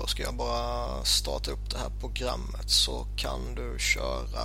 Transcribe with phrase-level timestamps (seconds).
[0.00, 4.44] Då ska jag bara starta upp det här programmet så kan du köra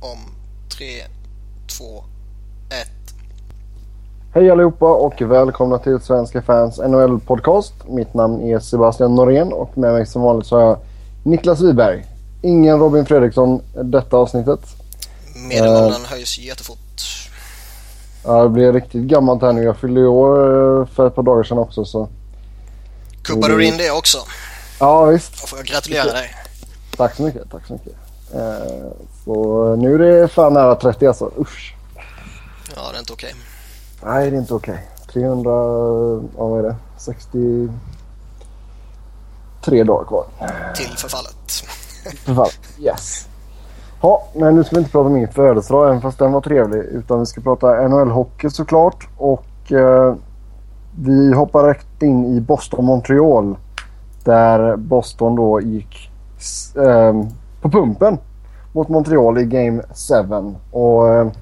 [0.00, 0.18] om
[0.78, 0.86] 3,
[1.78, 1.84] 2,
[2.82, 2.88] 1.
[4.34, 7.72] Hej allihopa och välkomna till Svenska fans NHL-podcast.
[7.88, 10.78] Mitt namn är Sebastian Norén och med mig som vanligt så har jag
[11.22, 12.06] Niklas Wiberg.
[12.42, 14.60] Ingen Robin Fredriksson detta avsnittet.
[15.48, 16.78] Medelåldern uh, höjs jättefort.
[18.24, 19.62] Ja, det blir riktigt gammalt här nu.
[19.62, 22.08] Jag fyllde i år eh, för ett par dagar sedan också så
[23.26, 24.18] Kuppade du in det också?
[24.80, 25.40] Ja visst.
[25.40, 26.34] Då får jag gratulera dig.
[26.96, 27.50] Tack så mycket.
[27.50, 27.92] Tack så mycket.
[28.34, 28.92] Eh,
[29.24, 31.30] så nu är det fan nära 30 alltså.
[31.38, 31.74] Usch.
[32.76, 33.34] Ja, det är inte okej.
[33.34, 33.40] Okay.
[34.12, 34.74] Nej, det är inte okej.
[34.74, 35.22] Okay.
[35.22, 35.50] 300...
[36.36, 36.76] Ja, vad är det?
[36.96, 40.24] 63 dagar kvar.
[40.74, 41.36] Till förfallet.
[42.24, 43.26] förfallet, yes.
[44.02, 46.78] Ja, men nu ska vi inte prata om min födelsedag även fast den var trevlig.
[46.78, 49.08] Utan vi ska prata NHL-hockey såklart.
[49.16, 50.14] Och eh,
[50.98, 53.56] vi hoppar rätt in i Boston-Montreal.
[54.24, 56.10] Där Boston då gick
[56.76, 57.28] eh,
[57.60, 58.18] på pumpen
[58.72, 60.54] mot Montreal i Game 7.
[60.70, 61.32] Och eh,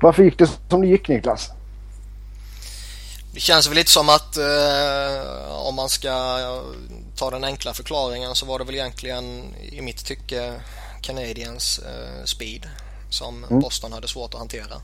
[0.00, 1.50] varför gick det som det gick Niklas?
[3.32, 6.38] Det känns väl lite som att eh, om man ska
[7.16, 10.52] ta den enkla förklaringen så var det väl egentligen i mitt tycke
[11.00, 12.66] Canadiens eh, speed
[13.10, 13.60] som mm.
[13.60, 14.76] Boston hade svårt att hantera.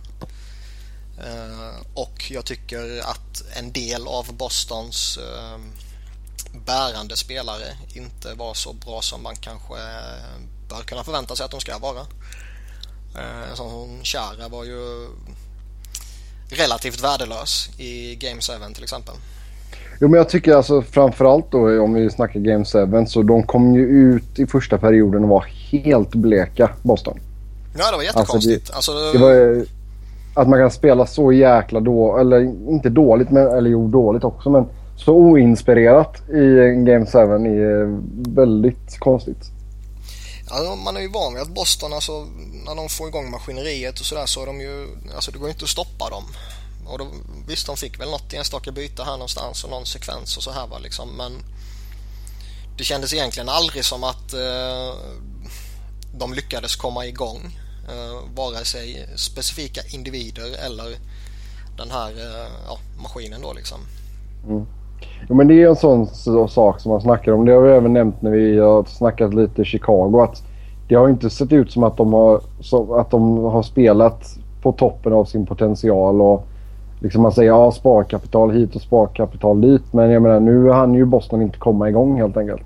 [1.25, 5.59] Eh, och jag tycker att en del av Bostons eh,
[6.67, 9.75] bärande spelare inte var så bra som man kanske
[10.69, 12.01] bör kunna förvänta sig att de ska vara.
[13.17, 15.09] Eh, som Chara var ju
[16.51, 19.15] relativt värdelös i Game 7 till exempel.
[20.01, 23.75] Jo men jag tycker alltså framförallt då om vi snackar Game 7 så de kom
[23.75, 27.19] ju ut i första perioden och var helt bleka Boston.
[27.79, 28.71] Ja det var jättekonstigt.
[28.71, 29.65] Alltså, det, alltså, det var,
[30.41, 34.51] att man kan spela så jäkla dåligt, eller inte dåligt, men, eller jo dåligt också,
[34.51, 34.67] men
[34.97, 36.45] så oinspirerat i
[36.85, 38.01] Game 7 är
[38.35, 39.51] väldigt konstigt.
[40.51, 42.27] Ja, man är ju van vid att Boston, alltså,
[42.67, 45.53] när de får igång maskineriet och sådär så är de ju, alltså det går ju
[45.53, 46.25] inte att stoppa dem.
[46.87, 47.07] Och då,
[47.49, 50.67] visst, de fick väl något enstaka byte här någonstans och någon sekvens och så här
[50.67, 51.33] va liksom, men
[52.79, 54.95] det kändes egentligen aldrig som att eh,
[56.19, 60.97] de lyckades komma igång eh, vare sig specifika individer eller
[61.77, 63.79] den här eh, ja, maskinen då liksom.
[64.49, 64.67] Mm.
[65.29, 67.45] Jo, men det är en sån så, sak som man snackar om.
[67.45, 70.21] Det har vi även nämnt när vi har snackat lite Chicago.
[70.23, 70.43] Att
[70.89, 74.73] det har inte sett ut som att de har, så, att de har spelat på
[74.73, 76.21] toppen av sin potential.
[76.21, 76.47] Och
[77.01, 79.93] liksom man säger ja, sparkapital hit och sparkapital dit.
[79.93, 82.63] Men jag menar nu hann ju Boston inte komma igång helt enkelt.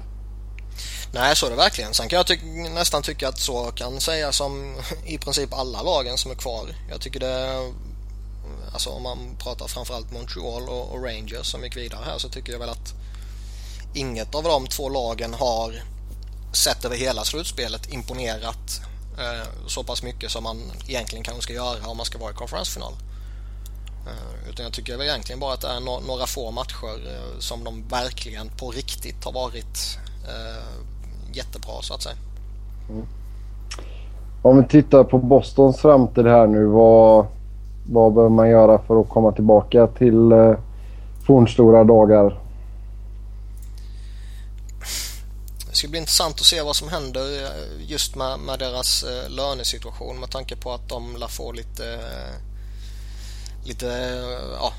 [1.14, 1.94] Nej, så är det verkligen.
[1.94, 2.36] Sen kan jag ty
[2.74, 4.76] nästan tycka att så kan sägas om
[5.06, 6.74] i princip alla lagen som är kvar.
[6.90, 7.72] Jag tycker det,
[8.72, 12.52] alltså om man pratar framförallt Montreal och, och Rangers som gick vidare här så tycker
[12.52, 12.94] jag väl att
[13.94, 15.82] inget av de två lagen har
[16.52, 18.80] sett över hela slutspelet imponerat
[19.18, 22.34] eh, så pass mycket som man egentligen kanske ska göra om man ska vara i
[22.34, 22.92] konferensfinal.
[24.06, 27.38] Eh, utan jag tycker väl egentligen bara att det är no några få matcher eh,
[27.38, 29.98] som de verkligen på riktigt har varit
[30.28, 30.84] eh,
[31.36, 32.16] jättebra så att säga.
[32.90, 33.06] Mm.
[34.42, 36.64] Om vi tittar på Bostons framtid här nu.
[36.64, 37.26] Vad,
[37.86, 40.54] vad behöver man göra för att komma tillbaka till eh,
[41.26, 42.40] fornstora dagar?
[45.70, 49.30] Det ska bli intressant att se vad som händer eh, just med, med deras eh,
[49.30, 52.34] lönesituation med tanke på att de lär få lite, eh,
[53.64, 53.86] lite
[54.60, 54.72] ja,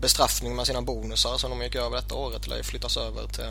[0.00, 3.50] bestraffning med sina bonusar som de gick över detta året eller flyttas över till,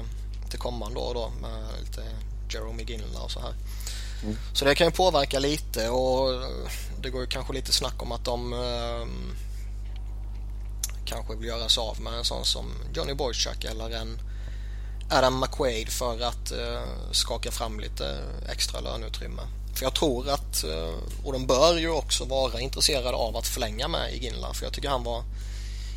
[0.49, 2.01] till kommande år då med lite
[2.49, 3.53] Jerome Ginla och så här.
[4.23, 4.37] Mm.
[4.53, 6.41] Så det kan ju påverka lite och
[7.01, 9.07] det går ju kanske lite snack om att de eh,
[11.05, 14.19] kanske vill göra sig av med en sån som Johnny Boychuk eller en
[15.09, 18.17] Adam McQuaid för att eh, skaka fram lite
[18.49, 19.41] extra löneutrymme.
[19.75, 23.87] För jag tror att, eh, och de bör ju också vara intresserade av att förlänga
[23.87, 25.23] med Iginla för jag tycker han var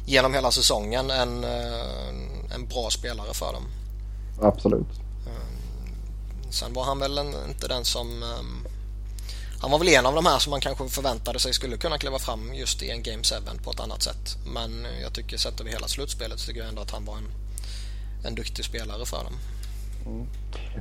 [0.06, 3.64] genom hela säsongen en, eh, en bra spelare för dem.
[4.42, 4.86] Absolut.
[6.50, 8.06] Sen var han väl en, inte den som...
[8.22, 8.66] Um,
[9.60, 12.18] han var väl en av de här som man kanske förväntade sig skulle kunna kliva
[12.18, 13.34] fram just i en Game 7
[13.64, 14.36] på ett annat sätt.
[14.54, 14.70] Men
[15.02, 17.28] jag tycker sett över hela slutspelet så tycker jag ändå att han var en,
[18.26, 19.34] en duktig spelare för dem.
[20.06, 20.26] Mm.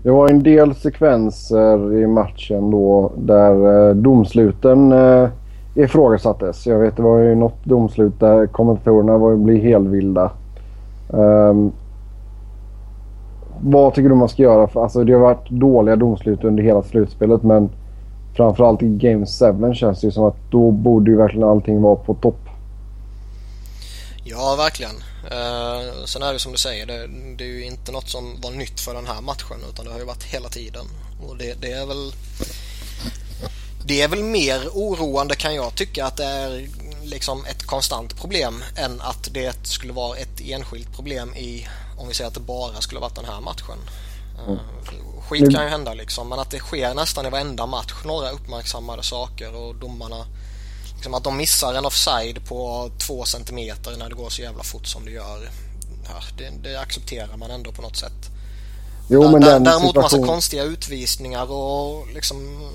[0.04, 5.30] Det var en del sekvenser i matchen då där eh, domsluten eh,
[5.76, 6.68] ifrågasattes.
[6.68, 10.32] Jag vet det var ju något domslut där kommentatorerna var, blev helvilda.
[11.10, 11.72] Um,
[13.62, 14.82] vad tycker du man ska göra?
[14.82, 17.70] Alltså, det har varit dåliga domslut under hela slutspelet men
[18.36, 19.26] framförallt i Game
[19.70, 22.40] 7 känns det ju som att då borde ju verkligen allting vara på topp.
[24.24, 24.96] Ja, verkligen.
[25.32, 27.08] Uh, sen är det som du säger, det,
[27.38, 30.00] det, är ju inte något som var nytt för den här matchen utan det har
[30.00, 30.86] ju varit hela tiden.
[31.28, 32.12] Och det, det, är väl
[33.86, 36.68] det är väl mer oroande kan jag tycka att det är
[37.04, 42.14] liksom ett konstant problem än att det skulle vara ett enskilt problem i om vi
[42.14, 43.78] säger att det bara skulle varit den här matchen.
[44.48, 44.60] Mm.
[45.28, 49.04] Skit kan ju hända liksom men att det sker nästan i varenda match några uppmärksammade
[49.04, 50.26] saker och domarna
[50.94, 54.88] liksom att de missar en offside på två centimeter när det går så jävla fort
[54.88, 55.50] som det gör.
[56.04, 58.30] Ja, det, det accepterar man ändå på något sätt.
[59.10, 60.02] Jo, men där, däremot situation...
[60.02, 62.70] massa konstiga utvisningar och liksom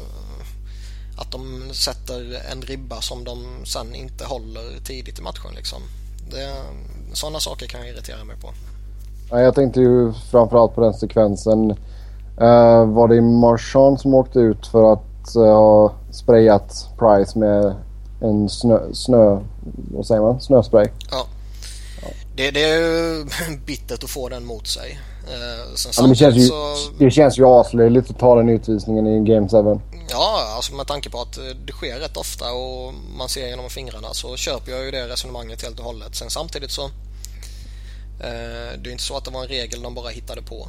[1.16, 5.82] att de sätter en ribba som de sen inte håller tidigt i matchen liksom.
[6.30, 6.64] Det,
[7.12, 8.54] sådana saker kan jag irritera mig på.
[9.40, 11.70] Jag tänkte ju framförallt på den sekvensen.
[12.40, 17.74] Uh, var det Marchand som åkte ut för att uh, ha sprayat Price med
[18.20, 19.40] en snö, snö
[19.94, 20.40] vad säger man?
[20.40, 20.86] snöspray?
[21.10, 21.26] Ja.
[22.02, 22.08] ja.
[22.36, 23.24] Det, det är ju
[23.66, 25.00] bittert att få den mot sig.
[25.22, 26.74] Uh, sen ja, det, känns ju, så...
[26.98, 29.80] det känns ju aslöjligt att ta den utvisningen i Game 7.
[30.10, 34.08] Ja, alltså med tanke på att det sker rätt ofta och man ser genom fingrarna
[34.12, 36.14] så köper jag ju det resonemanget helt och hållet.
[36.14, 37.11] Sen samtidigt så Eh,
[38.82, 40.68] det är inte så att det var en regel de bara hittade på.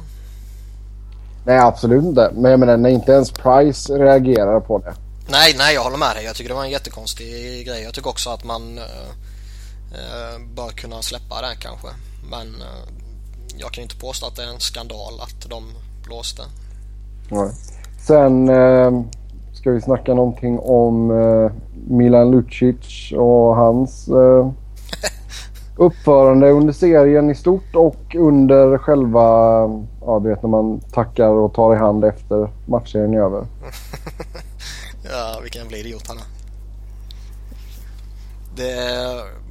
[1.46, 2.30] Nej, absolut inte.
[2.34, 4.94] Men jag menar när inte ens Price reagerar på det.
[5.28, 6.24] Nej, nej, jag håller med dig.
[6.24, 7.26] Jag tycker det var en jättekonstig
[7.66, 7.82] grej.
[7.82, 11.88] Jag tycker också att man uh, bör kunna släppa det kanske.
[12.30, 12.88] Men uh,
[13.56, 15.64] jag kan inte påstå att det är en skandal att de
[16.04, 16.42] blåste.
[17.28, 17.50] Nej.
[18.06, 19.02] Sen uh,
[19.52, 21.12] ska vi snacka någonting om
[21.88, 24.08] Milan Lucic och hans
[25.76, 29.20] uppförande under serien i stort och under själva,
[30.00, 33.46] ja du vet när man tackar och tar i hand efter matchserien är över.
[35.04, 36.24] ja, vilken jävla idiot han är.
[38.56, 39.44] Det är...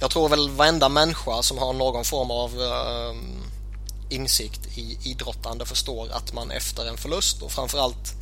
[0.00, 3.16] Jag tror väl varenda människa som har någon form av uh,
[4.08, 8.14] insikt i idrottande förstår att man efter en förlust och framförallt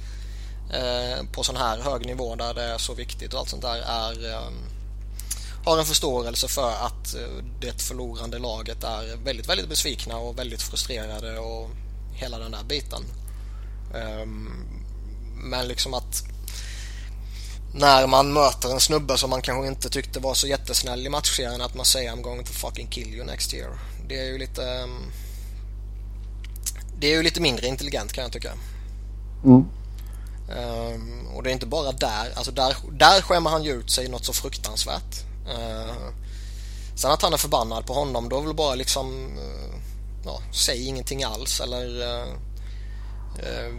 [0.71, 3.77] uh, på sån här hög nivå där det är så viktigt och allt sånt där
[3.77, 4.49] är uh,
[5.65, 10.63] har en förståelse för att eh, det förlorande laget är väldigt, väldigt besvikna och väldigt
[10.63, 11.71] frustrerade och
[12.15, 13.03] hela den där biten.
[13.95, 14.49] Ehm,
[15.35, 16.23] men liksom att
[17.75, 21.61] när man möter en snubbe som man kanske inte tyckte var så jättesnäll i matchserien
[21.61, 23.79] att man säger I'm going to fucking kill you next year.
[24.09, 25.13] Det är ju lite ehm,
[27.03, 28.53] det är ju lite mindre intelligent kan jag tycka.
[29.45, 29.65] Mm.
[30.49, 34.09] Um, och det är inte bara där, alltså där, där skämmer han ju ut sig
[34.09, 35.32] något så fruktansvärt.
[35.49, 36.09] Uh,
[36.95, 39.75] sen att han är förbannad på honom då är väl bara liksom uh,
[40.25, 42.35] ja, säg ingenting alls eller uh,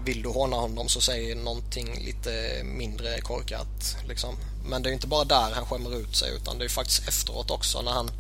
[0.06, 4.36] vill du håna honom så säg någonting lite mindre korkat liksom.
[4.66, 7.52] Men det är inte bara där han skämmer ut sig utan det är faktiskt efteråt
[7.52, 8.12] också när han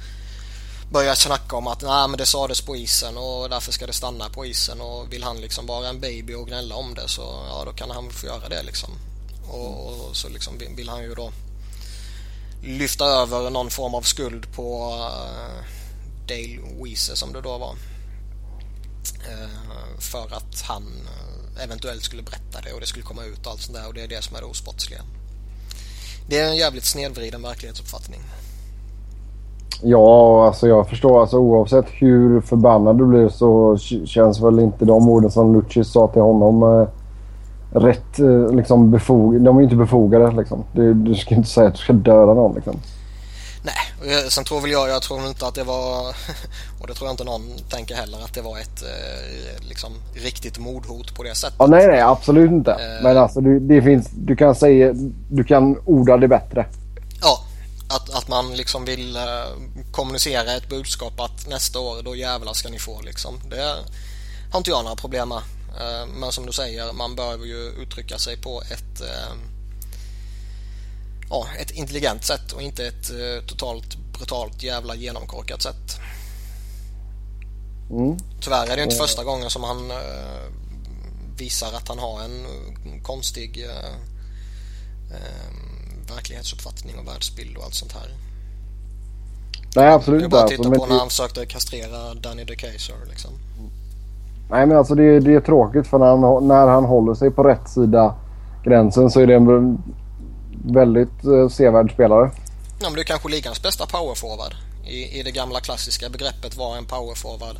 [0.91, 4.29] börjar snacka om att nej men det sades på isen och därför ska det stanna
[4.29, 7.63] på isen och vill han liksom vara en baby och gnälla om det så ja
[7.65, 8.89] då kan han få göra det liksom.
[9.47, 11.31] Och, och så liksom vill han ju då
[12.63, 15.63] lyfta över någon form av skuld på uh,
[16.27, 17.71] Dale Weese som det då var.
[17.71, 17.77] Uh,
[20.00, 23.62] för att han eh, eventuellt skulle berätta det och det skulle komma ut och allt
[23.62, 25.01] sånt där och det är det som är det osportsliga.
[26.30, 28.19] Det är en jävligt snedvriden verklighetsuppfattning.
[29.81, 31.21] Ja, alltså jag förstår.
[31.21, 36.08] Alltså, oavsett hur förbannad du blir så känns väl inte de orden som Lucis sa
[36.08, 36.88] till honom
[37.74, 40.63] rätt eh, liksom befog De är ju inte befogade liksom.
[40.72, 42.80] Du, du ska inte säga att du ska döda någon liksom.
[43.65, 46.08] Nej, sen tror väl jag, jag tror inte att det var,
[46.82, 50.60] och det tror jag inte någon tänker heller, att det var ett eh, liksom riktigt
[50.60, 51.56] mordhot på det sättet.
[51.60, 52.72] Ja, nej, nej, absolut inte.
[52.72, 54.94] Eh, Men alltså du, det finns, du kan säga,
[55.32, 56.65] du kan orda det bättre.
[57.22, 57.39] Ja,
[57.96, 59.18] att, att man liksom vill
[59.92, 63.34] kommunicera ett budskap att nästa år då jävlar ska ni få liksom.
[63.50, 63.75] Det
[64.51, 65.42] har inte jag några problem med.
[65.80, 69.36] Eh, men som du säger, man behöver ju uttrycka sig på ett, eh,
[71.30, 76.00] ja, ett intelligent sätt och inte ett eh, totalt brutalt jävla genomkorkat sätt.
[77.89, 78.18] Mm.
[78.42, 79.92] Tyvärr är det inte första gången som han
[81.38, 82.46] visar att han har en
[83.03, 83.68] konstig
[86.10, 88.15] verklighetsuppfattning och världsbild och allt sånt här.
[89.75, 90.24] Nej absolut inte.
[90.24, 93.32] Jag bara titta alltså, på när han försökte kastrera Danny DeCaser liksom.
[94.53, 97.43] Nej men alltså det, det är tråkigt för när han, när han håller sig på
[97.43, 98.15] rätt sida
[98.63, 99.77] gränsen så är det en
[100.65, 102.31] väldigt eh, sevärd spelare.
[102.81, 104.53] Ja, men det är kanske ligans bästa powerforward
[104.86, 107.57] i, i det gamla klassiska begreppet vad en powerforward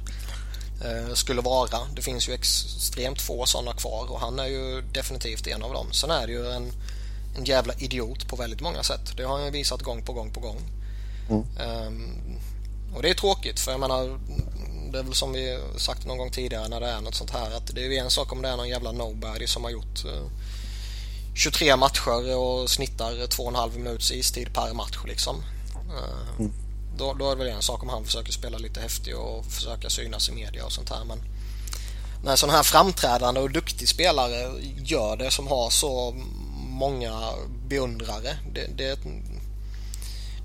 [0.85, 1.77] eh, skulle vara.
[1.95, 5.88] Det finns ju extremt få sådana kvar och han är ju definitivt en av dem.
[5.91, 6.71] Sen är det ju en,
[7.38, 9.17] en jävla idiot på väldigt många sätt.
[9.17, 10.57] Det har han ju visat gång på gång på gång.
[11.29, 11.43] Mm.
[11.88, 12.38] Um,
[12.95, 14.19] Och det är tråkigt för jag menar
[14.93, 17.57] det är väl som vi sagt någon gång tidigare när det är något sånt här
[17.57, 20.03] att det är ju en sak om det är någon jävla nobody som har gjort
[21.35, 25.43] 23 eh, matcher och snittar 2,5 minuts istid per match liksom.
[25.75, 26.51] Eh, mm.
[26.97, 29.89] Då, då är det väl en sak om han försöker spela lite häftig och försöka
[29.89, 31.17] synas i media och sånt här men
[32.23, 34.51] när en sån här framträdande och duktig spelare
[34.83, 36.15] gör det som har så
[36.67, 37.31] många
[37.67, 39.00] beundrare det, det,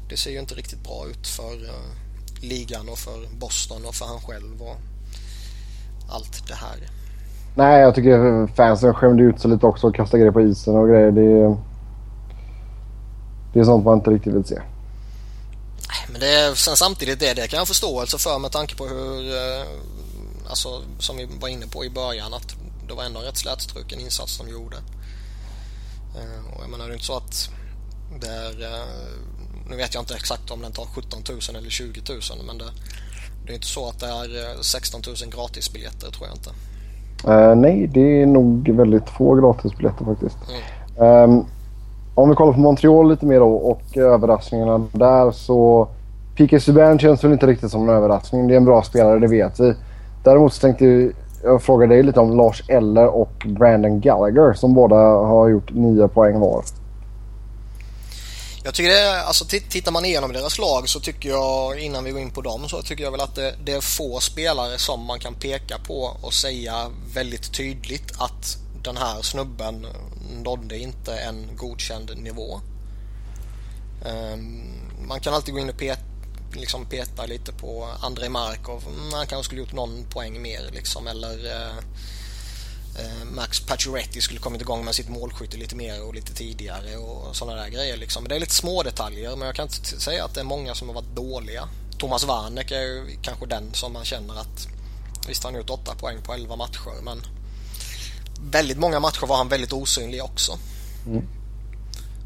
[0.09, 2.08] det ser ju inte riktigt bra ut för uh,
[2.41, 4.77] ligan och för Boston och för han själv och
[6.09, 6.91] allt det här.
[7.55, 10.89] Nej, jag tycker fansen skämde ut sig lite också och kastade grejer på isen och
[10.89, 11.11] grejer.
[11.11, 11.57] Det,
[13.53, 14.61] det är sånt man inte riktigt vill se.
[16.09, 19.37] Men det är, sen samtidigt det, det kan jag förståelse för med tanke på hur,
[19.37, 19.67] eh,
[20.49, 22.55] alltså som vi var inne på i början att
[22.89, 24.77] det var ändå en rätt slätstruken insats de gjorde.
[26.17, 27.51] Eh, och jag menar det är inte så att
[28.21, 28.87] det är, eh,
[29.69, 32.65] nu vet jag inte exakt om den tar 17 000 eller 20 000 men det,
[33.47, 36.51] det är inte så att det är 16 000 gratisbiljetter tror jag inte.
[37.29, 40.37] Uh, nej, det är nog väldigt få gratisbiljetter faktiskt.
[40.99, 41.31] Mm.
[41.31, 41.47] Um,
[42.15, 45.89] om vi kollar på Montreal lite mer då och överraskningarna där så
[46.37, 46.61] P.K.
[46.61, 48.49] Subban känns väl inte riktigt som en överraskning.
[48.49, 49.75] Det är en bra spelare, det vet vi.
[50.25, 54.97] Däremot så tänkte jag fråga dig lite om Lars Eller och Brandon Gallagher som båda
[54.97, 56.63] har gjort nio poäng var.
[58.63, 62.21] Jag tycker det, alltså tittar man igenom deras lag så tycker jag innan vi går
[62.21, 65.21] in på dem så tycker jag väl att det, det är få spelare som man
[65.21, 69.87] kan peka på och säga väldigt tydligt att den här snubben
[70.43, 72.61] nådde inte en godkänd nivå.
[74.07, 74.63] Ehm,
[75.09, 76.03] man kan alltid gå in och peta
[76.53, 78.83] liksom peta lite på André Markov.
[78.89, 81.77] Mm, han kanske skulle gjort någon poäng mer liksom eller eh,
[83.35, 87.63] Max Pacioretty skulle kommit igång med sitt målskytte lite mer och lite tidigare och sådana
[87.63, 88.29] där grejer liksom.
[88.29, 90.89] Det är lite små detaljer men jag kan inte säga att det är många som
[90.89, 91.69] har varit dåliga.
[91.99, 94.69] Thomas Warneck är ju kanske den som man känner att
[95.29, 97.23] visst har han gjort 8 poäng på 11 matcher men
[98.41, 100.59] väldigt många matcher var han väldigt osynlig också.
[101.07, 101.29] Mm.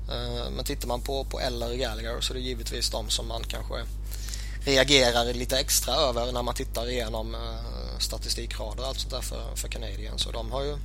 [0.09, 3.29] Eh, men tittar man på, på Eller och Gallagher så är det givetvis de som
[3.29, 3.75] man kanske
[4.65, 9.57] reagerar lite extra över när man tittar igenom uh, statistikrader och allt sånt där för,
[9.57, 10.23] för Canadiens.
[10.23, 10.77] Så de har ju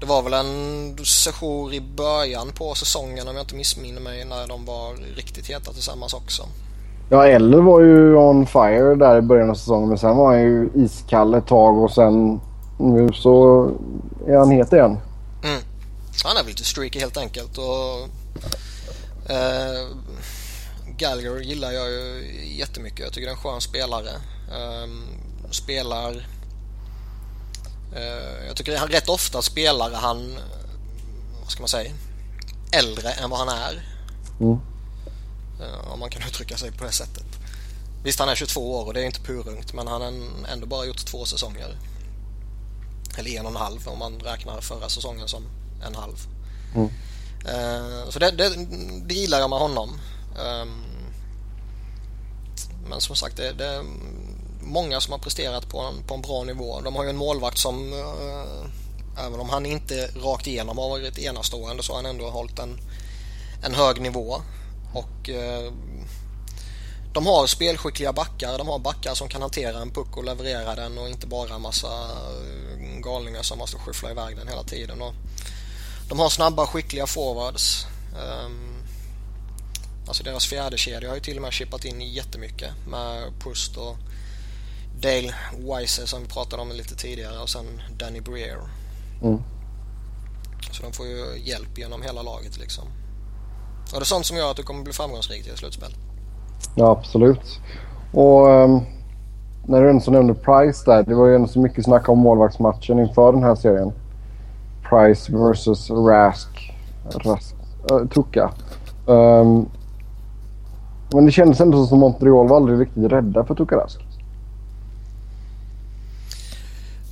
[0.00, 4.46] det var väl en session i början på säsongen om jag inte missminner mig när
[4.48, 6.42] de var riktigt heta tillsammans också.
[7.10, 10.42] Ja, Eller var ju on fire där i början av säsongen men sen var han
[10.42, 12.40] ju iskall ett tag och sen
[12.78, 13.70] nu så
[14.26, 14.98] är han het igen.
[15.44, 15.62] Mm.
[16.24, 18.08] Han är väl lite streaky helt enkelt och
[19.32, 19.88] eh,
[20.96, 22.24] Gallagher gillar jag ju
[22.58, 23.00] jättemycket.
[23.00, 24.10] Jag tycker det är en skön spelare.
[24.84, 25.04] Um,
[25.54, 26.26] spelar...
[27.96, 30.38] Uh, jag tycker han rätt ofta spelar han,
[31.42, 31.92] vad ska man säga,
[32.72, 33.88] äldre än vad han är.
[34.40, 34.52] Mm.
[35.60, 37.26] Uh, om man kan uttrycka sig på det sättet.
[38.04, 40.12] Visst, han är 22 år och det är inte purungt men han har
[40.52, 41.76] ändå bara gjort två säsonger.
[43.18, 45.42] Eller en och en halv om man räknar förra säsongen som
[45.86, 46.16] en halv.
[46.74, 46.88] Mm.
[46.88, 48.66] Uh, så det, det,
[49.04, 50.00] det gillar jag med honom.
[50.36, 50.84] Um,
[52.88, 53.84] men som sagt, det, det,
[54.64, 56.80] många som har presterat på en, på en bra nivå.
[56.80, 61.18] De har ju en målvakt som, eh, även om han inte rakt igenom har varit
[61.18, 62.80] enastående, så har han ändå hållit en,
[63.64, 64.40] en hög nivå.
[64.92, 65.72] Och eh,
[67.14, 68.58] de har spelskickliga backar.
[68.58, 71.62] De har backar som kan hantera en puck och leverera den och inte bara en
[71.62, 75.02] massa eh, galningar som måste skyffla iväg den hela tiden.
[75.02, 75.14] Och
[76.08, 77.86] de har snabba, skickliga forwards.
[78.14, 78.74] Ehm,
[80.08, 83.96] alltså deras fjärde kedja har ju till och med chippat in jättemycket med Pust och
[85.00, 87.66] Dale Weiser som vi pratade om lite tidigare och sen
[87.98, 88.58] Danny Breer.
[89.22, 89.38] Mm.
[90.70, 92.84] Så de får ju hjälp genom hela laget liksom.
[93.92, 95.94] Och det är sånt som gör att du kommer bli framgångsrik i slutspel.
[96.74, 97.60] Ja, absolut.
[98.12, 98.82] Och um,
[99.66, 101.02] när du ändå nämnde Price där.
[101.02, 103.92] Det var ju ändå så mycket snack om målvaktsmatchen inför den här serien.
[104.88, 106.74] Price versus Rask.
[107.24, 107.54] Rask
[107.92, 108.50] uh, Tucka.
[109.06, 109.68] Um,
[111.12, 114.03] men det kändes ändå som Montreal var aldrig riktigt rädda för Tukarask.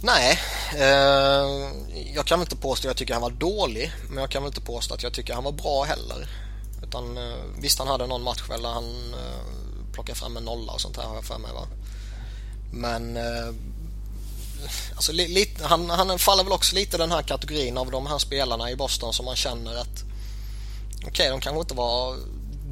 [0.05, 0.39] Nej,
[0.75, 1.71] eh,
[2.15, 3.93] jag kan väl inte påstå att jag tycker han var dålig.
[4.09, 6.29] Men jag kan väl inte påstå att jag tycker han var bra heller.
[6.83, 10.81] Utan eh, visst han hade någon match där han eh, plockade fram en nolla och
[10.81, 11.67] sånt här har jag för mig va.
[12.73, 13.55] Men eh,
[14.95, 18.19] alltså, li, han, han faller väl också lite i den här kategorin av de här
[18.19, 20.05] spelarna i Boston som man känner att
[20.97, 22.17] okej, okay, de kanske inte var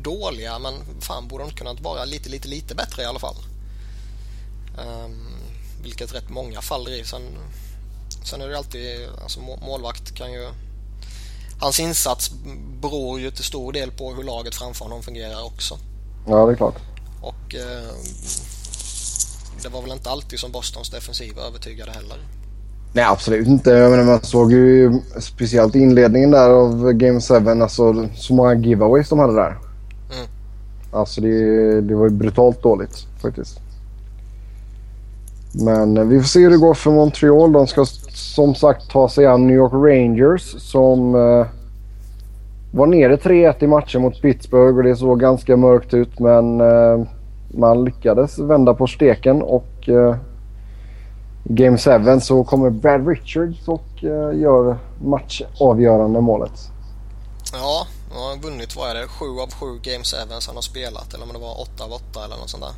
[0.02, 3.37] dåliga men fan borde de kunnat vara lite, lite, lite bättre i alla fall.
[4.78, 5.39] Um,
[5.82, 7.04] vilket rätt många faller i.
[7.04, 7.22] Sen,
[8.25, 10.49] sen är det alltid, alltså målvakt kan ju
[11.60, 12.30] Hans insats
[12.80, 15.78] beror ju till stor del på hur laget framför honom fungerar också.
[16.26, 16.76] Ja, det är klart.
[17.20, 17.94] Och eh,
[19.62, 22.18] det var väl inte alltid som Bostons defensiva övertygade heller.
[22.92, 23.70] Nej, absolut inte.
[23.70, 29.08] Jag menar, man såg ju speciellt inledningen där av Game 7, alltså så många giveaways
[29.08, 29.58] de hade där.
[30.14, 30.26] Mm.
[30.92, 33.60] Alltså det, det var ju brutalt dåligt faktiskt.
[35.52, 37.52] Men eh, vi får se hur det går för Montreal.
[37.52, 41.47] De ska som sagt ta sig an New York Rangers som eh,
[42.73, 47.07] var nere 3-1 i matchen mot Pittsburgh och det såg ganska mörkt ut men eh,
[47.54, 50.16] man lyckades vända på steken och eh,
[51.45, 56.71] i Game 7 så kommer Brad Richards och eh, gör matchavgörande målet.
[57.52, 60.16] Ja, han har vunnit, vad är det, 7 av 7 Game 7
[60.47, 62.73] han har spelat eller om det var 8 av 8 eller något sånt där.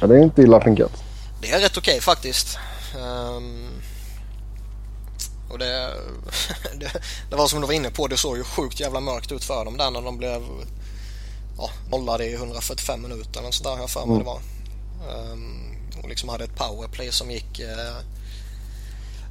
[0.00, 1.09] Ja, det är inte illa pinkat.
[1.40, 2.58] Det är rätt okej okay, faktiskt.
[2.96, 3.82] Um,
[5.50, 5.94] och det,
[6.74, 6.92] det,
[7.30, 9.64] det, var som du var inne på, det såg ju sjukt jävla mörkt ut för
[9.64, 10.42] dem där när de blev
[11.58, 14.18] ja, nollade i 145 minuter eller sådär har jag för mig mm.
[14.18, 14.40] det var.
[15.32, 17.96] Um, och liksom hade ett powerplay som gick eh,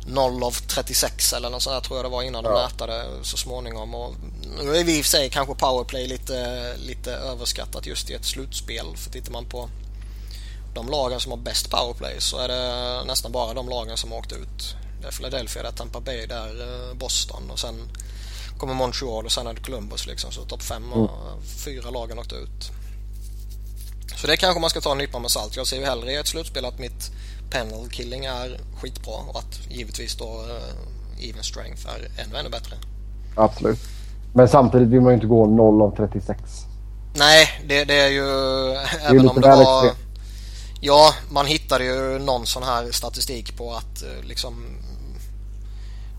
[0.08, 2.52] 0 av 36 eller något sånt där tror jag det var innan ja.
[2.52, 3.96] de mätade så småningom.
[3.96, 4.16] Och
[4.64, 8.26] nu är vi i och för sig kanske powerplay lite, lite överskattat just i ett
[8.26, 8.86] slutspel.
[8.96, 9.70] För tittar man på
[10.80, 14.20] de lagen som har bäst powerplay så är det nästan bara de lagen som har
[14.20, 14.76] åkt ut.
[15.02, 17.76] Det är Philadelphia, det är Tampa Bay, det är eh, Boston och sen
[18.58, 20.32] kommer Montreal och sen är det Columbus liksom.
[20.32, 21.44] Så topp fem och mm.
[21.66, 22.72] fyra lagen åkt ut.
[24.16, 25.56] Så det kanske man ska ta en nypa med salt.
[25.56, 27.12] Jag ser ju hellre i ett slutspel att mitt
[27.52, 32.76] panel killing är skitbra och att givetvis då uh, even strength är ännu, ännu bättre.
[33.36, 33.80] Absolut.
[34.34, 36.40] Men samtidigt vill man ju inte gå 0 av 36.
[37.16, 38.26] Nej, det, det är ju...
[38.26, 39.86] Det är även om det var...
[39.86, 40.09] Extremt.
[40.82, 44.66] Ja, man hittade ju någon sån här statistik på att eh, liksom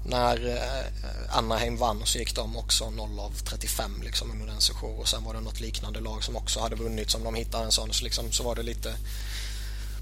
[0.07, 4.99] när eh, Anaheim vann så gick de också 0 av 35 liksom under en session
[4.99, 7.73] och sen var det något liknande lag som också hade vunnit som de hittade en
[7.73, 8.95] sån så liksom så var det lite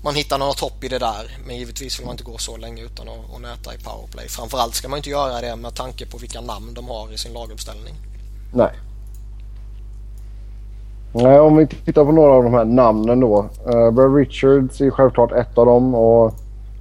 [0.03, 2.83] man hittar något hopp i det där men givetvis vill man inte gå så länge
[2.83, 4.29] utan att, att näta i powerplay.
[4.29, 7.33] Framförallt ska man inte göra det med tanke på vilka namn de har i sin
[7.33, 7.95] laguppställning.
[8.55, 8.71] Nej.
[11.23, 13.51] Nej, om vi tittar på några av de här namnen då.
[13.67, 16.35] Eh, uh, Brad Richards är självklart ett av dem och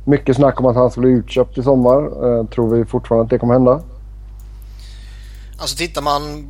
[0.05, 2.25] mycket snack om att han skulle bli utköpt i sommar.
[2.25, 3.81] Uh, tror vi fortfarande att det kommer hända?
[5.57, 6.47] Alltså tittar man,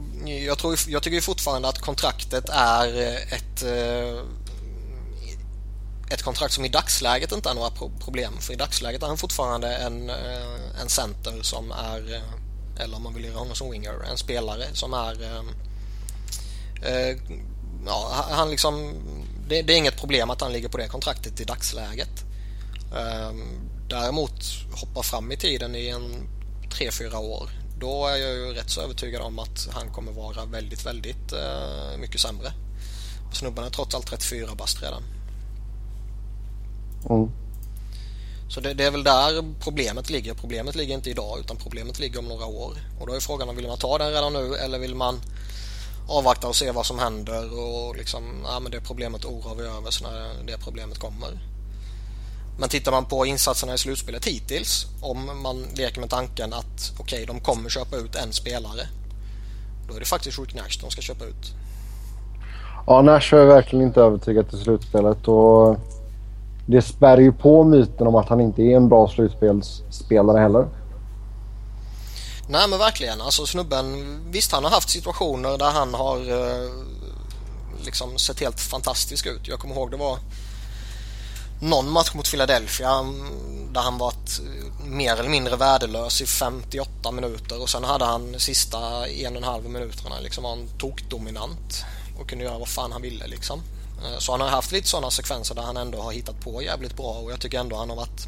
[0.48, 2.88] jag, tror, jag tycker fortfarande att kontraktet är
[3.36, 4.22] ett uh,
[6.10, 7.70] ett kontrakt som i dagsläget inte är några
[8.04, 8.34] problem.
[8.40, 10.10] För i dagsläget är han fortfarande en,
[10.82, 12.22] en center som är,
[12.80, 15.16] eller om man vill göra honom som winger, en spelare som är
[17.88, 18.94] ja, han liksom,
[19.48, 22.24] det, det, är inget problem att han ligger på det kontraktet i dagsläget.
[22.94, 23.44] Um,
[23.90, 26.30] däremot hoppa fram i tiden i en
[26.70, 30.86] 3-4 år då är jag ju rätt så övertygad om att han kommer vara väldigt,
[30.86, 32.52] väldigt uh, mycket sämre.
[33.34, 35.04] Snubben är trots allt 34 bast redan.
[37.10, 37.32] Mm.
[38.50, 40.34] Så det, det, är väl där problemet ligger.
[40.34, 42.78] Problemet ligger inte idag utan problemet ligger om några år.
[43.00, 45.22] Och då är frågan om vill man ta den redan nu eller vill man
[46.08, 49.92] avvakta och se vad som händer och liksom, ja men det problemet oroar vi över
[49.92, 51.30] så när det problemet kommer.
[52.60, 57.24] Men tittar man på insatserna i slutspelet hittills, om man leker med tanken att okej,
[57.24, 58.82] okay, de kommer köpa ut en spelare.
[59.88, 61.54] Då är det faktiskt Rick Nash de ska köpa ut.
[62.88, 65.78] Ja, Nash har jag verkligen inte övertygat i slutspelet och
[66.66, 70.68] det spär ju på myten om att han inte är en bra slutspelsspelare heller.
[72.50, 73.22] Nej men verkligen.
[73.22, 76.72] Alltså snubben, visst han har haft situationer där han har eh,
[77.86, 79.48] liksom sett helt fantastisk ut.
[79.48, 80.20] Jag kommer ihåg det var
[81.62, 87.12] någon match mot Philadelphia mm, där han varit eh, mer eller mindre värdelös i 58
[87.12, 91.86] minuter och sen hade han sista en och en halv minuterna liksom var han tokdominant
[92.20, 93.62] och kunde göra vad fan han ville liksom.
[94.06, 96.98] Eh, så han har haft lite sådana sekvenser där han ändå har hittat på jävligt
[96.98, 98.28] bra och jag tycker ändå han har varit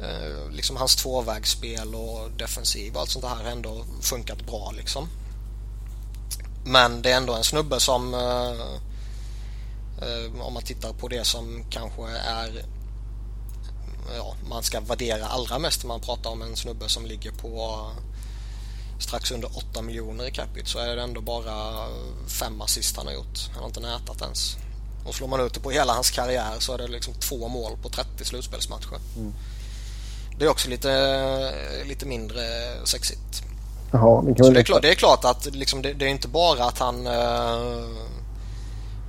[0.00, 5.08] Eh, liksom hans tvåvägsspel och defensiv och allt sånt här har ändå funkat bra liksom.
[6.64, 8.50] Men det är ändå en snubbe som eh,
[10.08, 12.64] eh, om man tittar på det som kanske är
[14.16, 17.86] ja, man ska värdera allra mest när man pratar om en snubbe som ligger på
[19.00, 21.86] strax under 8 miljoner i capita så är det ändå bara
[22.26, 23.48] fem assist han har gjort.
[23.52, 24.56] Han har inte nätat ens.
[25.06, 27.72] Och slår man ut det på hela hans karriär så är det liksom två mål
[27.82, 28.98] på 30 slutspelsmatcher.
[29.16, 29.34] Mm.
[30.38, 31.52] Det är också lite,
[31.84, 32.40] lite mindre
[32.84, 33.42] sexigt.
[33.90, 36.28] Jaha, det, så det, är klart, det är klart att liksom, det, det, är inte
[36.28, 37.84] bara att han uh,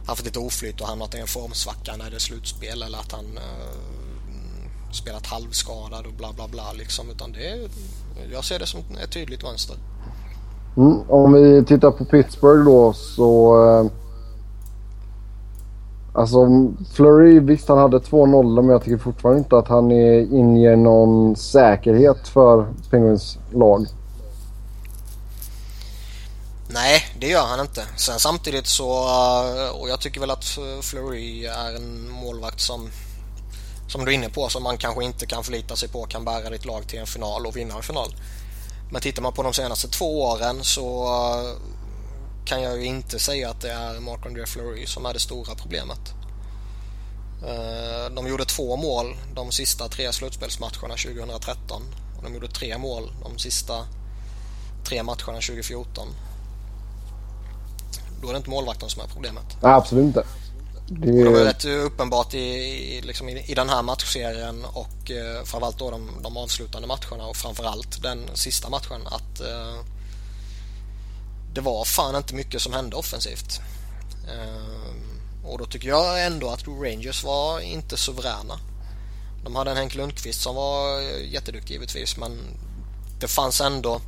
[0.07, 3.25] haft lite oflyt och hamnat i en formsvacka när det är slutspel eller att han
[3.25, 7.09] uh, spelat halvskadad och bla bla bla liksom.
[7.09, 7.69] Utan det är,
[8.31, 9.75] jag ser det som ett tydligt mönster.
[10.77, 13.91] Mm, om vi tittar på Pittsburgh då så uh,
[16.13, 16.47] Alltså
[16.93, 20.75] Flurry, visst han hade två nollor men jag tycker fortfarande inte att han är, inger
[20.75, 23.85] någon säkerhet för Penguins lag.
[26.67, 27.85] Nej, det gör han inte.
[27.97, 30.45] Sen samtidigt så, eh, och jag tycker väl att
[30.81, 32.89] Flurry är en målvakt som,
[33.87, 36.49] som du är inne på, som man kanske inte kan förlita sig på kan bära
[36.49, 38.15] ditt lag till en final och vinna en final.
[38.91, 41.07] Men tittar man på de senaste två åren så
[42.45, 46.13] kan jag ju inte säga att det är Marc-André Fleury som är det stora problemet.
[47.43, 51.81] Eh, de gjorde två mål de sista tre slutspelsmatcherna 2013
[52.17, 53.85] och de gjorde tre mål de sista
[54.83, 56.07] tre matcherna 2014.
[58.21, 59.57] Då är det inte målvakten som är problemet.
[59.61, 60.23] Nej, absolut inte.
[60.87, 61.09] Det...
[61.09, 65.79] Och det var rätt uppenbart i, liksom i, i, den här matchserien och eh, framförallt
[65.79, 69.98] då de, de avslutande matcherna och framförallt den sista matchen att eh,
[71.53, 73.61] det var fan inte mycket som hände offensivt.
[74.33, 78.59] Ehm, och då tycker jag ändå att Rangers var inte suveräna.
[79.43, 82.39] De hade en Henk Lundqvist som var jätteduktig givetvis men
[83.19, 84.01] det fanns ändå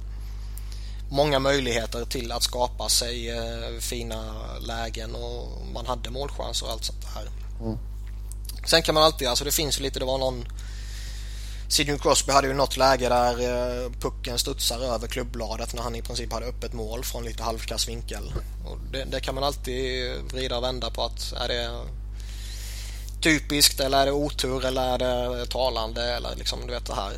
[1.09, 6.85] många möjligheter till att skapa sig eh, fina lägen och man hade målchanser och allt
[6.85, 7.29] sånt där.
[7.65, 7.77] Mm.
[8.65, 10.45] Sen kan man alltid, alltså det finns lite, det var någon
[11.71, 16.01] Sidney Crosby hade ju något läge där eh, pucken studsar över klubbladet när han i
[16.01, 18.33] princip hade öppet mål från lite halvkass vinkel.
[18.65, 21.69] Och det, det, kan man alltid vrida och vända på att är det
[23.21, 27.11] typiskt eller är det otur eller är det talande eller liksom du vet det här.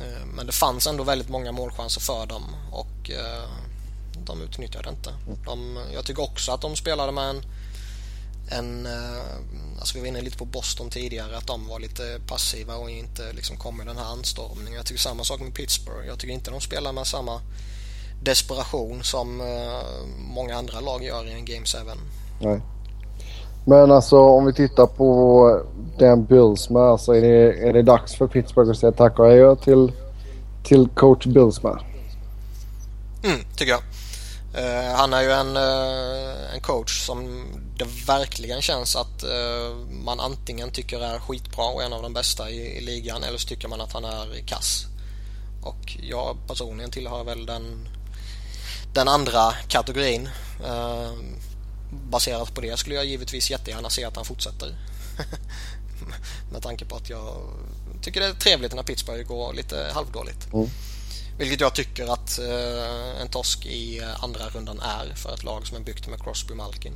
[0.00, 3.48] Eh, men det fanns ändå väldigt många målchanser för dem och eh,
[4.24, 5.14] de utnyttjade inte.
[5.44, 7.42] De, jag tycker också att de spelade med en
[8.50, 9.22] en, eh,
[9.78, 13.32] alltså vi var inne lite på Boston tidigare, att de var lite passiva och inte
[13.32, 14.74] liksom kom med den här anstormningen.
[14.74, 16.06] Jag tycker samma sak med Pittsburgh.
[16.06, 17.40] Jag tycker inte de spelar med samma
[18.22, 21.78] desperation som eh, många andra lag gör i en Game 7.
[22.40, 22.60] Nej.
[23.66, 25.60] Men alltså om vi tittar på
[25.98, 29.56] den Billsma, alltså är det, är det dags för Pittsburgh att säga tack och adjö
[29.56, 29.92] till,
[30.64, 31.80] till coach Billsma?
[33.24, 33.80] Mm, tycker jag.
[34.54, 40.20] Uh, han är ju en, uh, en coach som det verkligen känns att uh, man
[40.20, 43.68] antingen tycker är skitbra och en av de bästa i, i, ligan eller så tycker
[43.68, 44.86] man att han är kass.
[45.62, 47.88] Och jag personligen tillhör väl den,
[48.94, 50.28] den andra kategorin.
[51.90, 54.76] baserat på det skulle jag givetvis jättegärna se att han fortsätter.
[56.52, 57.36] Med tanke på att jag
[58.02, 60.52] tycker det är trevligt när Pittsburgh går lite halvdåligt.
[60.52, 60.68] Mm.
[61.38, 65.66] Vilket jag tycker att eh, en torsk i eh, andra rundan är för ett lag
[65.66, 66.92] som är byggt med Crosby Malkin.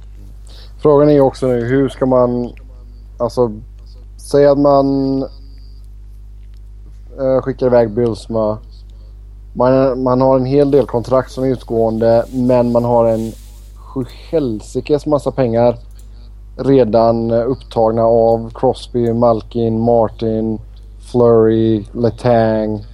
[0.83, 2.53] Frågan är också nu hur ska man...
[3.19, 3.53] Alltså,
[4.31, 5.23] säg att man
[7.19, 8.59] eh, skickar iväg Bylsma.
[9.55, 13.33] Man, man har en hel del kontrakt som är utgående men man har en
[13.75, 15.79] sjuhelsikes massa pengar
[16.57, 20.59] redan eh, upptagna av Crosby, Malkin, Martin,
[21.13, 22.85] Flurry, Letang.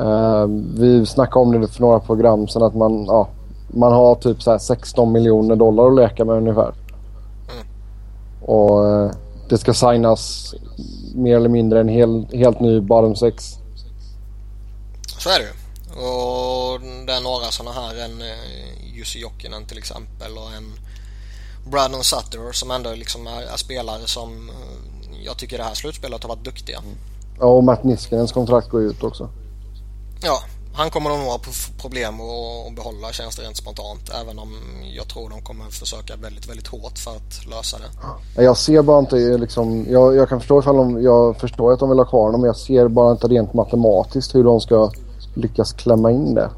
[0.00, 3.28] Uh, vi snackade om det för några program sen att man, ja,
[3.68, 6.74] man har typ så 16 miljoner dollar att leka med ungefär.
[7.52, 7.66] Mm.
[8.40, 9.10] Och uh,
[9.48, 10.54] det ska signas
[11.14, 13.58] mer eller mindre en hel, helt ny bottom 6.
[15.18, 15.52] Så är det ju.
[15.92, 20.72] Och det är några sådana här, en uh, Jussi Jokinen till exempel och en
[21.70, 24.50] Brandon Sutter som ändå liksom är, är spelare som
[25.24, 26.78] jag tycker det här slutspelet har varit duktiga.
[26.78, 26.96] Mm.
[27.40, 29.28] Ja, och Matt Niskanens kontrakt går ut också.
[30.22, 30.42] Ja,
[30.74, 31.40] han kommer nog ha
[31.80, 34.10] problem att behålla det rent spontant.
[34.22, 34.54] Även om
[34.96, 38.42] jag tror de kommer försöka väldigt, väldigt hårt för att lösa det.
[38.42, 41.88] Jag ser bara inte liksom, jag, jag kan förstå ifall de, jag förstår att de
[41.88, 44.92] vill ha kvar honom men jag ser bara inte rent matematiskt hur de ska
[45.34, 46.50] lyckas klämma in det.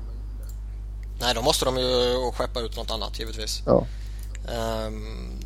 [1.21, 3.63] Nej, då måste de ju skeppa ut något annat givetvis.
[3.67, 3.85] Ja.
[4.87, 5.41] Um,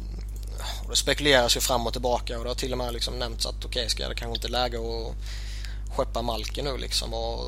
[0.90, 3.64] det spekuleras ju fram och tillbaka och det har till och med liksom nämnts att
[3.64, 5.14] okej, okay, ska det kanske inte läge att
[5.96, 7.40] skeppa Malken nu liksom och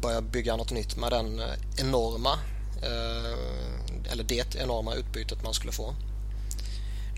[0.00, 2.38] börja bygga något nytt med den eh, enorma
[2.82, 5.94] eh, eller det enorma utbytet man skulle få.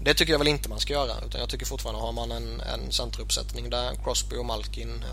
[0.01, 2.61] Det tycker jag väl inte man ska göra utan jag tycker fortfarande har man en,
[2.61, 5.05] en centeruppsättning där Crosby och Malkin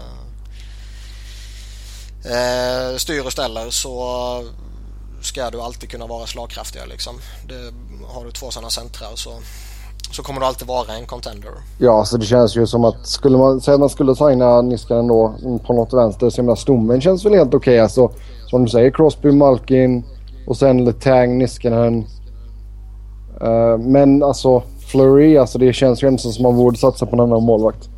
[2.26, 4.52] eh, eh styr och ställer så
[5.22, 7.22] ska du alltid kunna vara slagkraftigare liksom.
[7.48, 7.74] Det,
[8.08, 9.42] har du två sådana centrar så
[10.12, 11.52] så kommer du alltid vara en contender.
[11.78, 15.08] Ja, så det känns ju som att skulle man säga att man skulle signa Niskanen
[15.08, 17.74] då mm, på något vänster så menar stommen känns väl helt okej.
[17.74, 17.80] Okay.
[17.80, 18.12] Alltså,
[18.50, 20.04] som du säger Crosby, Malkin
[20.48, 22.06] och sen Letang, Niskanen.
[23.44, 27.16] Uh, men alltså Flurry, alltså det känns ju inte som att man borde satsa på
[27.16, 27.91] en annan målvakt.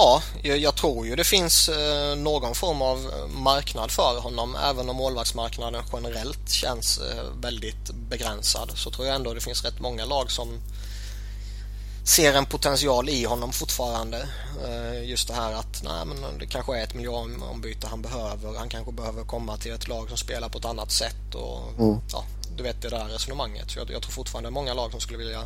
[0.00, 4.56] Ja, jag, tror ju det finns eh, någon form av marknad för honom.
[4.64, 9.80] Även om målvaktsmarknaden generellt känns eh, väldigt begränsad så tror jag ändå det finns rätt
[9.80, 10.48] många lag som
[12.04, 14.28] ser en potential i honom fortfarande.
[14.66, 18.58] Eh, just det här att nej, men det kanske är ett miljöombyte han behöver.
[18.58, 21.34] Han kanske behöver komma till ett lag som spelar på ett annat sätt.
[21.34, 22.00] Och, mm.
[22.12, 22.24] ja,
[22.56, 23.70] du vet det där resonemanget.
[23.70, 25.42] Så jag, jag tror fortfarande många lag som skulle vilja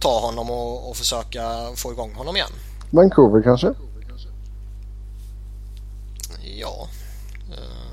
[0.00, 2.52] ta honom och, och försöka få igång honom igen.
[2.90, 3.74] Vancouver kanske?
[6.42, 6.88] Ja.
[7.50, 7.90] Uh,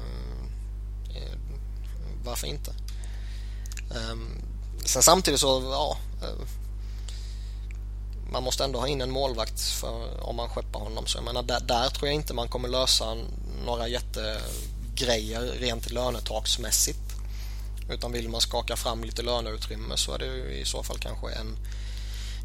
[2.24, 2.72] varför inte?
[4.12, 4.42] Um,
[4.86, 5.98] sen samtidigt så, ja.
[6.24, 6.48] Uh,
[8.32, 11.06] man måste ändå ha in en målvakt för, om man skeppar honom.
[11.06, 13.18] Så jag menar, där, där tror jag inte man kommer lösa
[13.66, 17.00] några jättegrejer rent lönetaksmässigt.
[17.90, 21.58] Utan vill man skaka fram lite löneutrymme så är det i så fall kanske en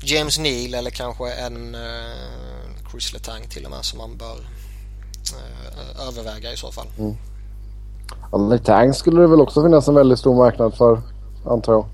[0.03, 6.09] James Neal eller kanske en uh, Chris Letang till och med som man bör uh,
[6.09, 6.87] överväga i så fall.
[6.99, 7.17] Mm.
[8.33, 11.03] Ja, Letang skulle det väl också finnas en väldigt stor marknad för
[11.47, 11.87] antar jag.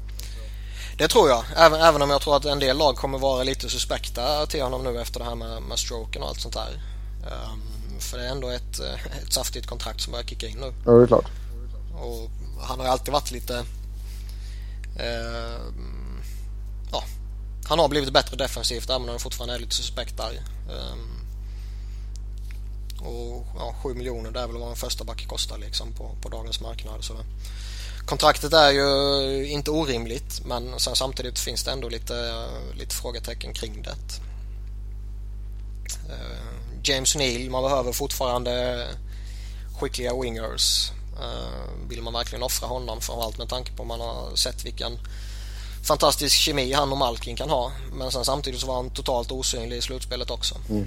[0.99, 1.44] Det tror jag.
[1.57, 4.85] Även, även om jag tror att en del lag kommer vara lite suspekta till honom
[4.85, 6.83] nu efter det här med, med stroken och allt sånt där.
[7.25, 7.62] Um,
[8.01, 10.73] för det är ändå ett, eh, ett saftigt kontrakt som börjar kicka in nu.
[10.87, 11.27] Ja, det är klart.
[12.01, 13.64] Och han har alltid varit lite...
[14.99, 15.05] Ja,
[17.69, 20.43] han har blivit bättre defensivt även om han fortfarande är lite suspekt där.
[20.93, 21.19] Um,
[23.07, 26.29] och ja, 7 miljoner det är väl vad en första back kostar liksom på, på
[26.29, 27.05] dagens marknad.
[27.05, 27.15] Så
[28.07, 33.83] kontraktet är ju inte orimligt men sen samtidigt finns det ändå lite, lite frågetecken kring
[33.83, 33.97] det.
[36.13, 36.49] Uh,
[36.83, 38.87] James Neal, man behöver fortfarande
[39.81, 40.93] skickliga wingers.
[41.21, 44.99] Uh, vill man verkligen offra honom framförallt med tanke på att man har sett vilken
[45.83, 47.71] fantastisk kemi han och Malkin kan ha.
[47.93, 50.55] Men sen samtidigt så var han totalt osynlig i slutspelet också.
[50.71, 50.83] Mm.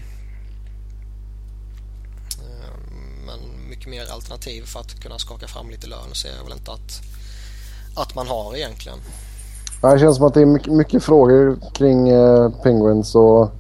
[2.40, 6.54] Ehm, men mycket mer alternativ för att kunna skaka fram lite lön ser jag väl
[6.54, 7.02] inte att,
[7.96, 8.98] att man har egentligen.
[9.82, 13.52] Det känns som att det är mycket, mycket frågor kring eh, Penguins och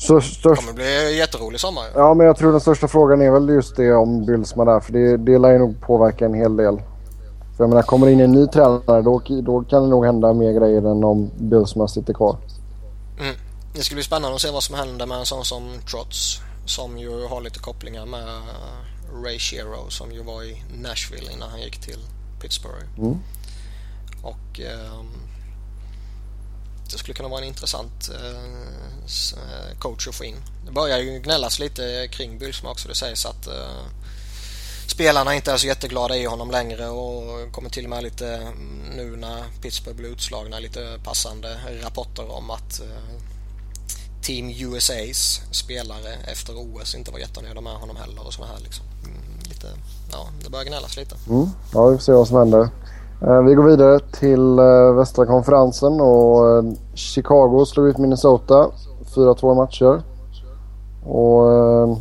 [0.00, 0.42] så störst...
[0.42, 1.84] Det kommer bli jätterolig sommar.
[1.94, 4.80] Ja, men jag tror den största frågan är väl just det om Bylsma där.
[4.80, 6.82] För det, det lär ju nog påverka en hel del.
[7.60, 10.52] För jag menar, kommer in en ny tränare då, då kan det nog hända mer
[10.52, 12.36] grejer än om Bylsma sitter kvar.
[13.18, 13.34] Mm.
[13.74, 16.40] Det skulle bli spännande att se vad som händer med en sån som Trots.
[16.66, 18.28] Som ju har lite kopplingar med
[19.24, 21.98] Ray Shero som ju var i Nashville innan han gick till
[22.40, 22.84] Pittsburgh.
[22.98, 23.18] Mm.
[24.22, 25.02] Och eh,
[26.90, 30.36] det skulle kunna vara en intressant eh, coach att få in.
[30.66, 32.88] Det börjar ju gnällas lite kring Bylsma också.
[32.88, 33.84] Det sägs att eh,
[34.90, 38.96] spelarna inte är så jätteglada i honom längre och kommer till och med lite mm,
[38.96, 41.48] nu när Pittsburgh blir utslagna lite passande
[41.84, 43.20] rapporter om att eh,
[44.22, 48.84] Team USAs spelare efter OS inte var jättenöjda med honom heller och sådana här liksom.
[49.04, 49.66] Mm, lite,
[50.12, 51.16] ja, det börjar gnällas lite.
[51.28, 51.46] Mm.
[51.74, 52.68] Ja, vi får se vad som händer.
[53.22, 58.70] Eh, vi går vidare till eh, västra konferensen och Chicago slog ut Minnesota
[59.14, 60.02] 4-2 matcher.
[61.04, 61.98] Och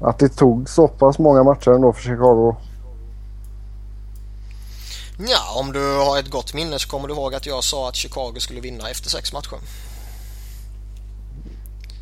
[0.00, 2.56] att det tog så pass många matcher ändå för Chicago.
[5.28, 7.96] Ja, om du har ett gott minne så kommer du ihåg att jag sa att
[7.96, 9.58] Chicago skulle vinna efter sex matcher.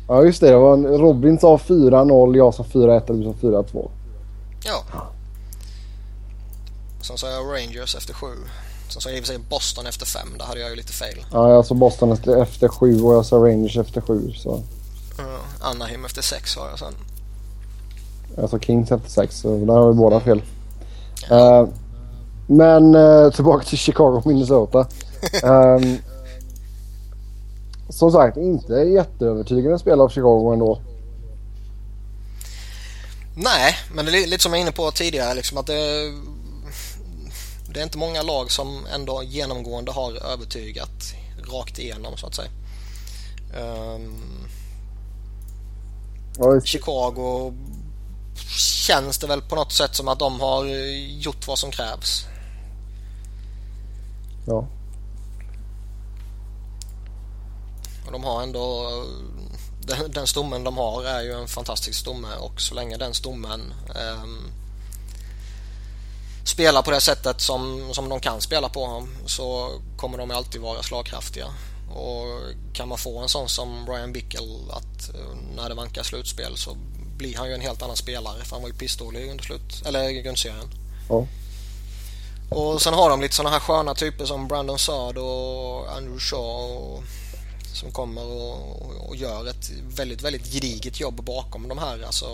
[0.07, 0.49] Ja, just det.
[0.49, 3.89] det var Robin sa 4-0, jag sa 4-1 och du sa 4-2.
[4.65, 4.83] Ja.
[7.01, 8.35] Sen sa jag Rangers efter sju.
[8.89, 10.29] Sen sa jag i och för sig Boston efter fem.
[10.37, 11.25] Där hade jag ju lite fel.
[11.31, 14.33] Ja, jag sa Boston efter sju och jag sa Rangers efter sju.
[14.33, 14.55] Så.
[15.19, 16.93] Uh, Anaheim efter sex sa jag sen.
[18.41, 20.41] Alltså Kings efter sex, så där har vi båda fel.
[21.31, 21.67] Uh,
[22.47, 24.87] men uh, tillbaka till Chicago Minnesota.
[25.43, 25.97] Um,
[27.89, 30.79] som sagt, inte jätteövertygande spel av Chicago ändå.
[33.35, 35.33] Nej, men det är lite som jag var inne på tidigare.
[35.33, 36.13] Liksom att det,
[37.73, 41.13] det är inte många lag som ändå genomgående har övertygat
[41.53, 42.49] rakt igenom så att säga.
[43.57, 44.21] Um,
[46.63, 47.53] Chicago
[48.47, 50.65] känns det väl på något sätt som att de har
[51.19, 52.25] gjort vad som krävs.
[54.47, 54.67] Ja.
[58.05, 58.91] Och de har ändå
[59.81, 63.73] den, den stommen de har är ju en fantastisk stomme och så länge den stommen
[63.95, 64.23] eh,
[66.43, 70.83] spelar på det sättet som, som de kan spela på så kommer de alltid vara
[70.83, 71.45] slagkraftiga.
[71.91, 72.25] Och
[72.73, 76.77] kan man få en sån som Brian Bickel att eh, när det vankar slutspel så
[77.19, 80.09] blir han ju en helt annan spelare för han var ju pissdålig under slut, eller
[80.09, 80.69] grundserien.
[81.09, 81.25] Ja.
[82.49, 86.77] Och sen har de lite sådana här sköna typer som Brandon Saad och Andrew Shaw
[86.77, 87.03] och
[87.73, 92.03] som kommer och, och, och, gör ett väldigt, väldigt gediget jobb bakom de här.
[92.05, 92.25] Alltså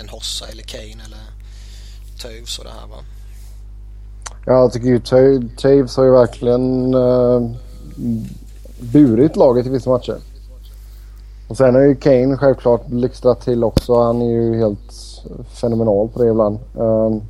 [0.00, 1.24] en Hossa eller Kane eller
[2.22, 2.96] Toews och det här va.
[4.46, 5.00] Ja, jag tycker ju
[5.56, 7.50] Toews har ju verkligen uh,
[8.78, 10.18] burit laget i vissa matcher.
[11.48, 14.02] Och sen har ju Kane självklart blixtrat till också.
[14.02, 14.92] Han är ju helt
[15.60, 16.58] fenomenal på det ibland.
[16.74, 17.22] Um,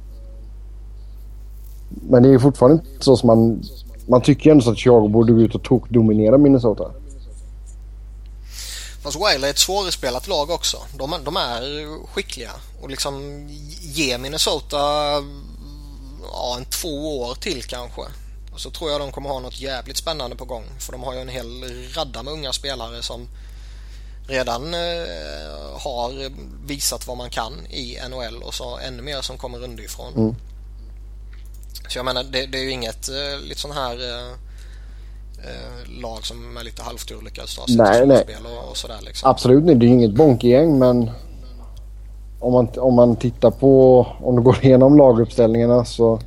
[1.89, 3.63] men det är fortfarande inte så som man...
[4.07, 6.91] Man tycker ändå så att Chicago borde gå ut och tokdominera Minnesota.
[9.03, 10.77] Fast Wilder är ett svårspelat lag också.
[10.99, 11.63] De, de är
[12.07, 12.51] skickliga
[12.83, 13.47] och liksom
[13.81, 14.77] ge Minnesota
[16.33, 18.03] ja, en två år till kanske.
[18.53, 20.65] Och så tror jag de kommer ha något jävligt spännande på gång.
[20.79, 21.65] För de har ju en hel
[21.97, 23.29] radda med unga spelare som
[24.27, 24.81] redan eh,
[25.79, 26.31] har
[26.67, 30.13] visat vad man kan i NHL och så ännu mer som kommer underifrån.
[30.17, 30.35] Mm.
[31.89, 33.93] Så jag menar det, det är ju inget eh, lite sån här
[35.39, 38.23] eh, lag som med lite halvtur lyckas ta sig nej, nej.
[38.23, 39.31] spel och, och sådär liksom.
[39.31, 41.11] Absolut inte, det är ju inget bonkgäng men
[42.41, 46.21] om man, om man tittar på, om du går igenom laguppställningarna så...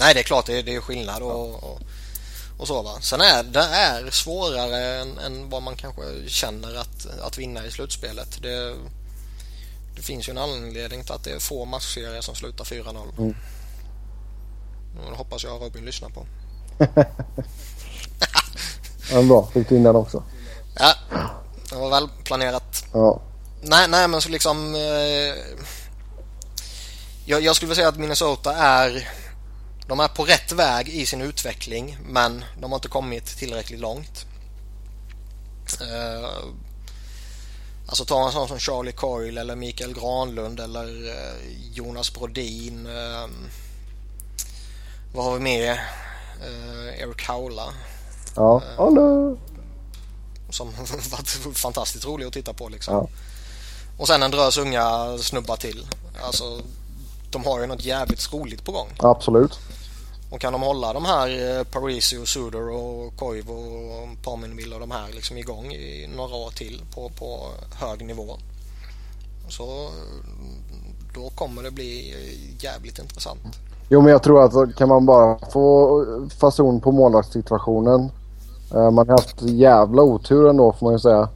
[0.00, 1.80] Nej det är klart det är, det är skillnad och, och,
[2.58, 2.98] och, så va.
[3.00, 7.70] Sen är det är svårare än, än, vad man kanske känner att, att vinna i
[7.70, 8.42] slutspelet.
[8.42, 8.74] Det,
[9.96, 13.18] det finns ju en anledning till att det är få matchserier som slutar 4-0.
[13.18, 13.34] Mm.
[15.10, 16.26] Det hoppas jag Robin lyssnar på.
[19.12, 20.22] ja, bra, fick du in den också.
[20.78, 20.94] Ja,
[21.70, 22.84] det var väl planerat.
[22.92, 23.20] Ja.
[23.62, 24.74] Nej, nej men så liksom...
[24.74, 25.34] Eh,
[27.26, 29.08] jag, jag skulle vilja säga att Minnesota är...
[29.88, 34.26] De är på rätt väg i sin utveckling men de har inte kommit tillräckligt långt.
[35.80, 36.30] Eh,
[37.86, 42.86] alltså ta en sån som Charlie Coyle eller Mikael Granlund eller eh, Jonas Brodin.
[42.86, 43.28] Eh,
[45.14, 45.80] vad har vi mer?
[46.98, 47.72] Eric Haula.
[48.34, 49.38] Ja, uh,
[50.50, 50.70] Som
[51.10, 52.94] varit fantastiskt rolig att titta på liksom.
[52.94, 53.08] Ja.
[53.98, 55.86] Och sen en drös unga snubbar till.
[56.22, 56.60] Alltså,
[57.30, 58.88] de har ju något jävligt roligt på gång.
[58.98, 59.58] Absolut.
[60.30, 64.80] Och kan de hålla de här eh, Parisi och Suder och Koivu och Paminville och
[64.80, 67.38] de här liksom igång i några år till på, på
[67.80, 68.26] hög nivå.
[69.48, 69.88] Så mm,
[71.14, 73.40] då kommer det bli eh, jävligt intressant.
[73.88, 78.10] Jo men jag tror att kan man bara få eh, fason på målvaktssituationen.
[78.70, 81.28] Man har haft jävla otur ändå får man ju säga.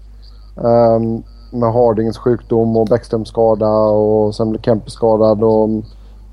[0.56, 5.68] Ehm, med Hardings sjukdom och Bäckströms skada och sen blev Kempe skadad och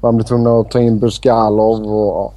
[0.01, 2.33] man blev tvungen att ta in Burskalov och.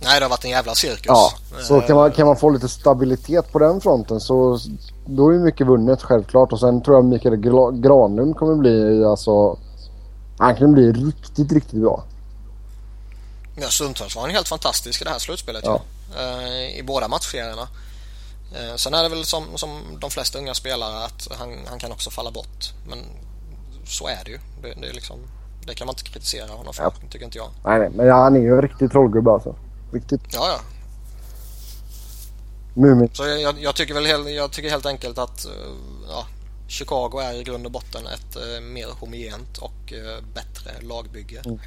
[0.00, 1.06] Nej det har varit en jävla cirkus.
[1.06, 4.58] Ja, så kan man, kan man få lite stabilitet på den fronten så
[5.06, 7.36] då är mycket vunnet självklart och sen tror jag Mikael
[7.80, 9.58] Granlund kommer bli alltså
[10.38, 12.04] han kan bli riktigt, riktigt bra.
[13.56, 15.82] Ja, stundtals var han helt fantastisk i det här slutspelet ja.
[16.74, 17.68] I båda matchserierna.
[18.54, 21.92] Eh, sen är det väl som, som de flesta unga spelare att han, han kan
[21.92, 22.72] också falla bort.
[22.88, 22.98] Men
[23.86, 24.38] så är det ju.
[24.62, 25.16] Det, det, liksom,
[25.66, 26.92] det kan man inte kritisera honom för, ja.
[27.10, 27.50] tycker inte jag.
[27.64, 29.54] Nej, nej, men han är ju en riktig trollgubbe alltså.
[29.92, 30.20] Riktigt.
[30.32, 30.60] Ja, ja.
[32.74, 33.10] Mumin.
[33.12, 35.52] Så jag, jag, tycker väl helt, jag tycker helt enkelt att eh,
[36.08, 36.26] ja,
[36.68, 41.42] Chicago är i grund och botten ett uh, mer homogent och uh, bättre lagbygge.
[41.44, 41.58] Mm.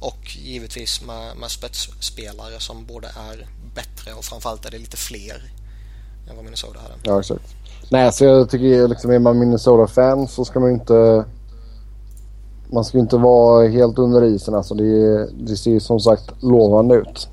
[0.00, 5.52] Och givetvis med, med spetsspelare som både är bättre och framförallt är det lite fler
[6.30, 6.94] än vad Minnesota hade.
[7.02, 7.54] Ja, exakt.
[7.88, 11.24] Nej, så jag tycker liksom är man Minnesota-fan så ska man ju inte...
[12.72, 14.74] Man ska ju inte vara helt under isen alltså.
[14.74, 17.28] Det, det ser ju som sagt lovande ut.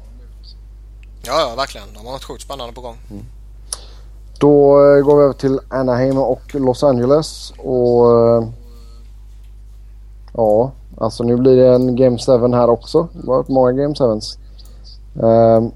[1.27, 1.87] Ja, ja, verkligen.
[1.93, 2.97] De har något sjukt spännande på gång.
[3.11, 3.23] Mm.
[4.39, 7.53] Då eh, går vi över till Anaheim och Los Angeles.
[7.57, 8.11] Och...
[8.11, 8.47] Eh,
[10.33, 13.07] ja, alltså nu blir det en Game 7 här också.
[13.13, 14.37] Det har varit många Game 7s.
[15.13, 15.71] Um,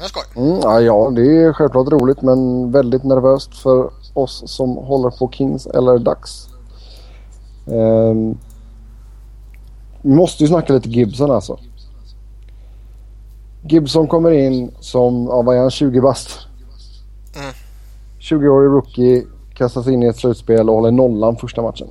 [0.00, 0.22] jag skoj.
[0.36, 5.30] Mm, ja, ja, det är självklart roligt men väldigt nervöst för oss som håller på
[5.30, 6.48] Kings eller Ducks.
[7.66, 8.38] Um,
[10.02, 11.58] vi måste ju snacka lite Gibson alltså.
[13.64, 16.38] Gibson kommer in som, ja, vad är han, 20 bast?
[17.34, 17.54] Mm.
[18.20, 21.88] 20-årig rookie, kastas in i ett slutspel och håller nollan första matchen.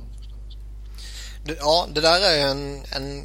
[1.58, 3.22] Ja, det där är en, en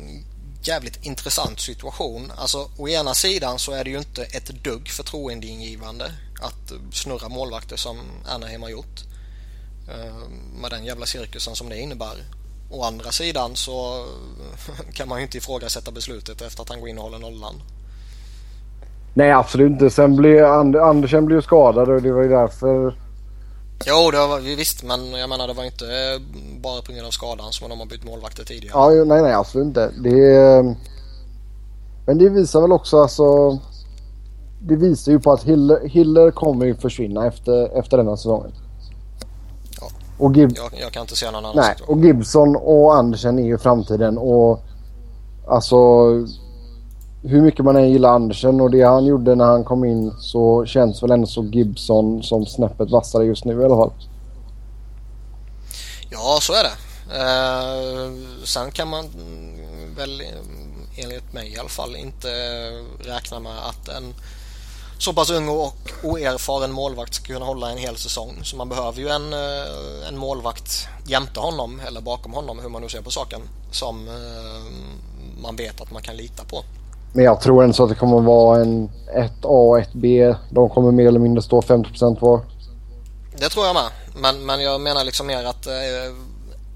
[0.64, 2.32] jävligt intressant situation.
[2.38, 6.12] Alltså å ena sidan så är det ju inte ett dugg förtroendeingivande
[6.42, 9.04] att snurra målvakter som Anaheim har gjort.
[9.90, 10.30] Eh,
[10.62, 12.16] med den jävla cirkusen som det innebär.
[12.72, 14.06] Å andra sidan så
[14.94, 17.62] kan man ju inte ifrågasätta beslutet efter att han går in och håller nollan.
[19.18, 19.90] Nej absolut inte.
[19.90, 22.96] Sen blev And Andersen blev skadad och det var ju därför
[23.86, 26.22] Jo, det var, visst, men jag menar det var inte eh,
[26.62, 28.96] bara på grund av skadan som de har bytt målvakter tidigare.
[28.96, 29.92] Ja, nej, nej, absolut inte.
[30.04, 30.76] Det
[32.06, 33.60] men det visar väl också alltså
[34.62, 38.52] det visar ju på att Hiller, Hiller kommer ju försvinna efter, efter denna säsongen.
[39.82, 39.88] Ja.
[40.18, 42.00] Och Gib- Jag, jag kan inte se någon annan Nej, situation.
[42.00, 44.60] och Gibson och Andersen är ju framtiden och
[45.48, 45.78] alltså
[47.28, 50.66] hur mycket man än gillar Andersen och det han gjorde när han kom in så
[50.66, 53.92] känns väl ändå så Gibson som snäppet vassare just nu i alla fall.
[56.10, 56.78] Ja, så är det.
[57.20, 58.12] Eh,
[58.44, 59.06] sen kan man
[59.98, 62.28] väl eh, enligt mig i alla fall inte
[63.00, 64.14] räkna med att en
[65.00, 68.40] så pass ung och oerfaren målvakt ska kunna hålla en hel säsong.
[68.44, 72.82] Så man behöver ju en, eh, en målvakt jämte honom eller bakom honom, hur man
[72.82, 74.64] nu ser på saken, som eh,
[75.42, 76.64] man vet att man kan lita på.
[77.14, 80.36] Men jag tror ändå att det kommer vara en 1A och 1B.
[80.50, 82.42] De kommer mer eller mindre stå 50% var.
[83.40, 83.90] Det tror jag med.
[84.22, 86.14] Men, men jag menar liksom mer att eh,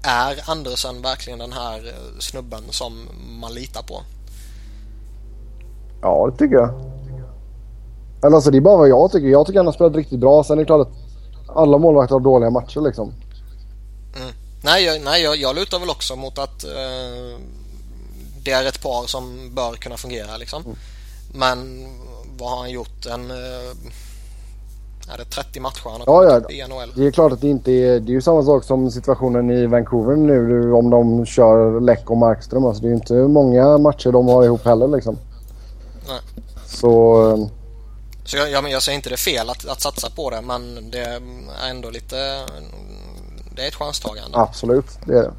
[0.02, 3.08] är Andersen verkligen den här eh, snubben som
[3.40, 4.02] man litar på?
[6.02, 6.70] Ja, det tycker jag.
[8.24, 9.28] Eller alltså det är bara vad jag tycker.
[9.28, 10.44] Jag tycker han har spelat riktigt bra.
[10.44, 10.94] Sen är det klart att
[11.56, 13.12] alla målvakter har dåliga matcher liksom.
[14.64, 17.38] Nej, jag, nej jag, jag lutar väl också mot att eh,
[18.44, 20.64] det är ett par som bör kunna fungera liksom.
[21.34, 21.86] Men
[22.38, 23.06] vad har han gjort?
[23.06, 23.70] En, eh,
[25.14, 26.54] är det 30 matcher han har Ja, ja.
[26.54, 26.92] i NHL?
[26.96, 28.00] Det är klart att det inte är...
[28.00, 32.16] Det är ju samma sak som situationen i Vancouver nu om de kör Läck och
[32.16, 32.64] Markström.
[32.64, 35.18] Alltså det är ju inte många matcher de har ihop heller liksom.
[36.08, 36.20] Nej.
[36.66, 37.30] Så...
[37.30, 37.46] eh,
[38.24, 40.90] Så jag, jag, jag säger inte det är fel att, att satsa på det men
[40.90, 41.20] det är
[41.70, 42.16] ändå lite
[43.56, 44.38] det är ett chanstagande.
[44.38, 45.32] Absolut, det är det.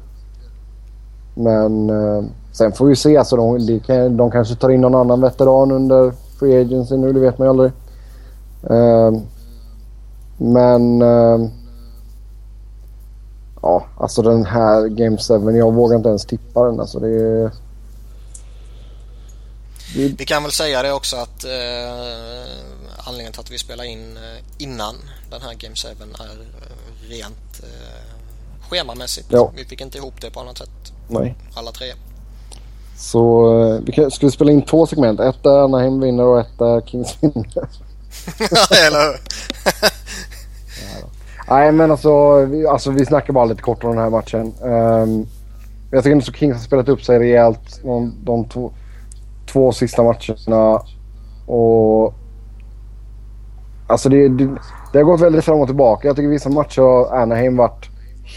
[1.34, 3.16] Men eh, sen får vi se.
[3.16, 7.12] Alltså de, de, kan, de kanske tar in någon annan veteran under Free Agency nu.
[7.12, 7.72] Det vet man ju aldrig.
[8.70, 9.22] Eh,
[10.36, 11.02] men...
[11.02, 11.48] Eh,
[13.62, 15.58] ja, alltså den här Game 7.
[15.58, 16.80] Jag vågar inte ens tippa den.
[16.80, 17.50] Alltså det är...
[19.96, 21.50] Vi kan väl säga det också att eh,
[22.96, 24.94] anledningen till att vi spelar in eh, innan
[25.30, 29.26] den här Game 7 är eh, rent eh, schemamässigt.
[29.30, 29.52] Ja.
[29.56, 31.36] Vi fick inte ihop det på annat sätt nej.
[31.54, 31.86] alla tre.
[32.96, 35.20] Så eh, vi kan, ska vi spela in två segment.
[35.20, 37.44] Ett där Anaheim vinner och ett där Kings vinner.
[38.86, 39.20] Eller hur?
[41.48, 44.52] Nej men alltså vi, alltså vi snackar bara lite kort om den här matchen.
[44.60, 45.26] Um,
[45.90, 48.72] jag tycker ändå så Kings har spelat upp sig rejält de, de två,
[49.52, 50.82] två sista matcherna.
[51.46, 52.14] Och...
[53.86, 54.48] Alltså det, det,
[54.92, 56.08] det har gått väldigt fram och tillbaka.
[56.08, 57.88] Jag tycker vissa matcher har Anaheim varit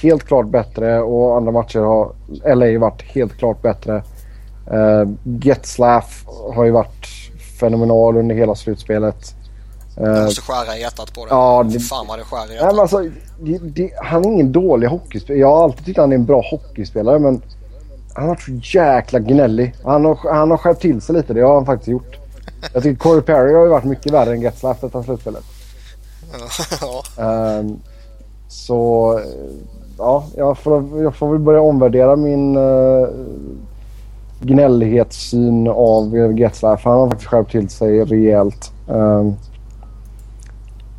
[0.01, 2.11] helt klart bättre och andra matcher har
[2.55, 4.03] LA varit helt klart bättre.
[4.73, 6.25] Uh, Getzlaff
[6.55, 7.07] har ju varit
[7.59, 9.33] fenomenal under hela slutspelet.
[9.95, 11.29] Jag Uh, måste skära i hjärtat på det.
[11.31, 12.71] Ja, det- Fan vad det skär i Nej, hjärtat.
[12.71, 13.03] men alltså,
[13.39, 15.39] det, det, han är ingen dålig hockeyspelare.
[15.39, 17.41] Jag har alltid tyckt att han är en bra hockeyspelare men
[18.13, 19.75] han har varit så jäkla gnällig.
[19.83, 21.33] Han har, han har skärpt till sig lite.
[21.33, 22.17] Det har han faktiskt gjort.
[22.73, 25.43] Jag tycker Corey Perry har ju varit mycket värre än Getzlaff detta slutspelet.
[26.81, 27.23] ja.
[27.23, 27.79] Ehm,
[28.47, 29.25] så eh,
[29.97, 33.07] ja, jag får, jag får väl börja omvärdera min uh,
[34.41, 36.85] gnällighetssyn av Getzlaff.
[36.85, 38.71] Han har faktiskt skärpt till sig rejält.
[38.87, 39.35] Um,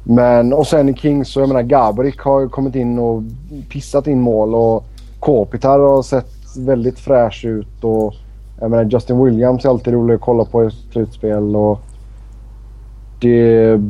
[0.05, 3.23] men och sen i Kings så jag menar Gabrik har ju kommit in och
[3.69, 4.85] pissat in mål och
[5.21, 8.15] Kopitar har sett väldigt fräsch ut och
[8.61, 11.79] jag menar Justin Williams är alltid rolig att kolla på i slutspel och
[13.21, 13.81] det...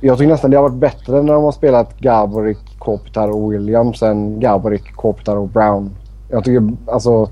[0.00, 4.02] Jag tycker nästan det har varit bättre när de har spelat Gaborik, Kopitar och Williams
[4.02, 5.96] än Gaborik, Kopitar och Brown.
[6.30, 7.30] Jag tycker alltså...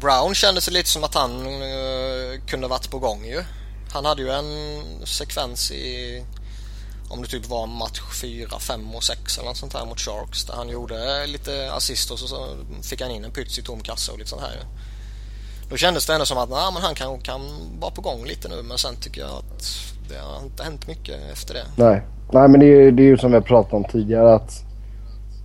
[0.00, 3.42] Brown kändes det lite som att han uh, kunde varit på gång ju.
[3.92, 6.22] Han hade ju en sekvens i
[7.08, 10.44] om det typ var match 4, 5 och 6 eller något sånt här mot Sharks
[10.44, 13.80] där han gjorde lite assist och så, så fick han in en pyts i tom
[13.80, 14.64] kassa och lite sånt här.
[15.70, 17.40] Då kändes det ändå som att nah, men han kan, kan
[17.80, 21.16] vara på gång lite nu men sen tycker jag att det har inte hänt mycket
[21.32, 21.64] efter det.
[21.76, 22.02] Nej.
[22.32, 24.64] Nej men det är, det är ju som vi har pratat om tidigare att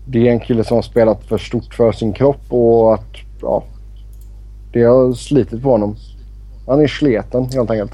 [0.08, 3.64] det är en kille som har spelat för stort för sin kropp och att ja,
[4.74, 5.98] det har slitit på honom.
[6.68, 7.92] Han är sleten helt enkelt.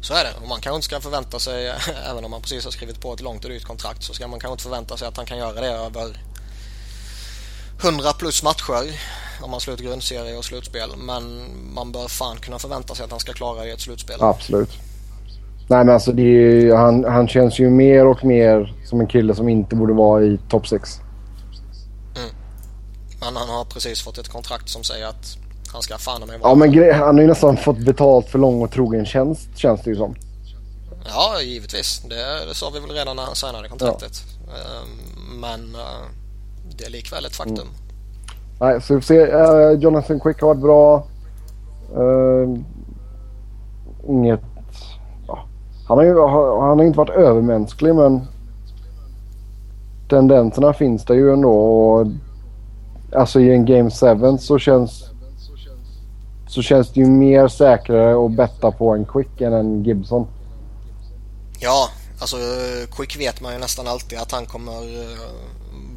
[0.00, 0.30] Så är det.
[0.42, 1.72] Och man kanske inte ska förvänta sig,
[2.10, 4.40] även om man precis har skrivit på ett långt och dyrt kontrakt, så ska man
[4.40, 6.16] kanske inte förvänta sig att han kan göra det över
[7.82, 9.00] 100 plus matcher
[9.42, 10.90] om man slutar grundserie och slutspel.
[10.96, 11.44] Men
[11.74, 14.16] man bör fan kunna förvänta sig att han ska klara det i ett slutspel.
[14.20, 14.70] Absolut.
[15.68, 19.48] Nej men alltså ju- han, han känns ju mer och mer som en kille som
[19.48, 21.00] inte borde vara i topp 6.
[23.20, 25.36] Men han har precis fått ett kontrakt som säger att
[25.72, 28.62] han ska fan mig vara Ja men han har ju nästan fått betalt för lång
[28.62, 30.14] och trogen tjänst känns det ju som.
[31.04, 32.02] Ja, givetvis.
[32.08, 34.12] Det, det sa vi väl redan när han signade kontraktet.
[34.48, 36.06] Ehm, Men eh,
[36.76, 37.66] det är likväl ett faktum.
[38.60, 39.20] Nej, så vi får se.
[39.20, 41.06] Eh, Jonathan Quick har varit bra.
[41.96, 42.48] Eh,
[44.08, 44.40] inget...
[45.88, 46.20] Han har ju
[46.60, 48.26] han har inte varit övermänsklig men
[50.08, 51.52] tendenserna finns det ju ändå.
[51.52, 52.06] Och,
[53.16, 55.04] alltså i en Game 7 så känns
[56.48, 60.26] så känns det ju mer säkrare att betta på en Quick än en Gibson.
[61.60, 62.36] Ja, alltså
[62.96, 65.18] Quick vet man ju nästan alltid att han kommer eh,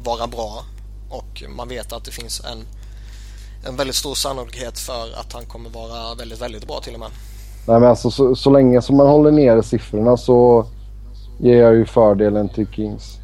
[0.02, 0.64] vara bra
[1.10, 2.64] och man vet att det finns en,
[3.68, 7.10] en väldigt stor sannolikhet för att han kommer vara väldigt, väldigt bra till och med.
[7.66, 10.66] Nej men alltså så, så länge som man håller nere siffrorna så
[11.38, 13.18] ger jag ju fördelen till Kings.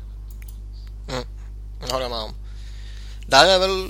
[1.08, 1.24] Mm,
[1.80, 2.30] det håller jag med om.
[3.26, 3.88] Där är väl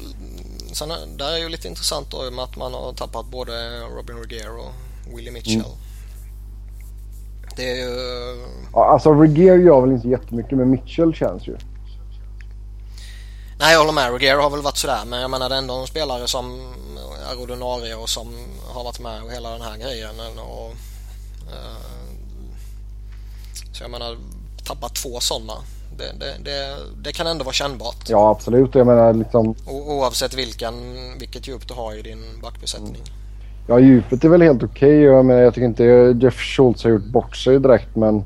[0.73, 4.51] sen, där är ju lite intressant då med att man har tappat både Robin Regier
[4.59, 4.73] och
[5.19, 5.55] Willie Mitchell.
[5.55, 5.67] Mm.
[7.57, 7.97] Det är ju...
[8.73, 11.57] Ja, alltså Regier gör väl inte jättemycket men Mitchell känns ju.
[13.63, 14.13] Nej jag håller med.
[14.13, 16.61] Regier har väl varit sådär men jag menar det är ändå en spelare som
[17.31, 18.29] är ordinarie och som
[18.75, 20.11] har varit med och hela den här grejen.
[20.39, 20.71] Och,
[21.49, 21.83] uh,
[23.73, 24.17] så jag menar
[24.65, 25.53] tappa två sådana.
[25.99, 28.09] Det, det, det, det, kan ändå vara kännbart.
[28.09, 28.75] Ja absolut.
[28.75, 29.55] Jag menar liksom...
[29.67, 30.75] O, oavsett vilken,
[31.19, 32.95] vilket djup du har i din backbesättning.
[32.95, 33.19] Mm.
[33.69, 34.69] Ja djupet är väl helt okej.
[34.69, 35.15] Okay.
[35.15, 35.85] Jag menar jag tycker inte
[36.23, 38.25] Jeff Schultz har gjort bort sig direkt men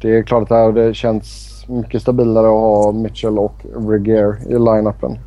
[0.00, 3.54] det är klart att det känns mycket stabilare att ha Mitchell och
[3.88, 5.18] Regier i line-upen.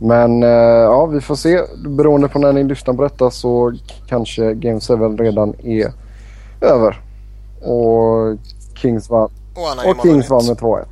[0.00, 1.60] Men uh, ja, vi får se.
[1.88, 3.72] Beroende på när ni lyssnar på detta så
[4.06, 5.92] kanske Game 7 redan är
[6.60, 7.00] över.
[7.60, 8.38] Och
[8.74, 10.84] Kings vann, och, och Kings vann med 2-1.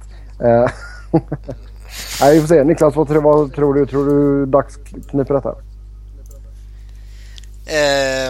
[0.43, 0.70] Uh,
[2.20, 2.64] Nej, vi får se.
[2.64, 3.87] Niklas, vad, vad, tror du?
[3.87, 4.76] Tror du Dags
[5.11, 5.55] kniper detta?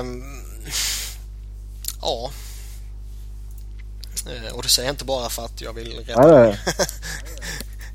[0.01, 0.23] Um,
[2.03, 2.31] ja.
[4.29, 6.59] Eh, och det säger jag inte bara för att jag vill rädda nej,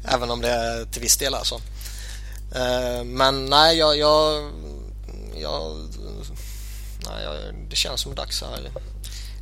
[0.15, 1.55] Även om det är till viss del alltså.
[2.55, 4.51] Eh, men nej, jag, jag,
[5.41, 5.61] jag,
[7.05, 8.71] nej, det känns som dags här.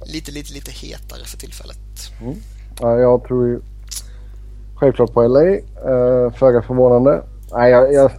[0.05, 1.77] Lite, lite, lite hetare för tillfället.
[2.21, 2.35] Mm.
[2.79, 3.61] Ja, jag tror ju
[4.75, 5.45] självklart på LA.
[5.45, 7.23] Eh, föga förvånande.
[7.51, 8.11] Nej, jag, jag,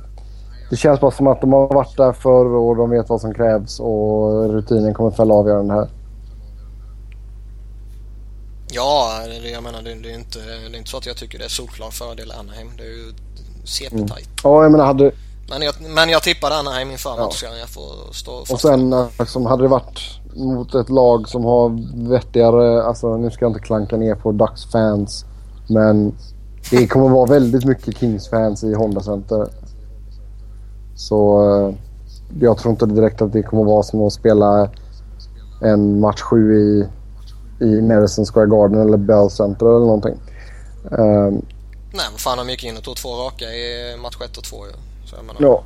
[0.71, 3.35] det känns bara som att de har varit där förr och de vet vad som
[3.35, 5.89] krävs och rutinen kommer fälla avgörande här.
[8.73, 11.45] Ja, jag menar det, det, är inte, det är inte så att jag tycker det
[11.45, 12.69] är solklar fördel Anaheim.
[12.77, 13.13] Det är ju
[13.65, 13.93] CP-tajt.
[13.93, 14.37] Mm.
[14.45, 15.13] Ja, jag menar hade...
[15.49, 17.25] Men jag, men jag tippade Anaheim inför ja.
[17.25, 17.59] matchen.
[17.61, 20.01] Jag får stå Och sen liksom, hade det varit
[20.37, 21.69] mot ett lag som har
[22.09, 25.25] vettigare, alltså nu ska jag inte klanka ner på Ducks fans.
[25.69, 26.15] Men
[26.71, 29.47] det kommer vara väldigt mycket Kings-fans i Honda Center.
[30.97, 31.75] Så eh,
[32.41, 34.71] jag tror inte direkt att det kommer vara som att spela
[35.63, 36.89] en match 7 i
[37.61, 40.21] i Madison Square Garden eller Bell Center eller någonting.
[40.91, 41.47] Um,
[41.93, 44.67] Nej, vad fan de gick in och tog två raka i match 1 och 2
[44.67, 44.73] ju.
[45.07, 45.63] Så jag menar, ja.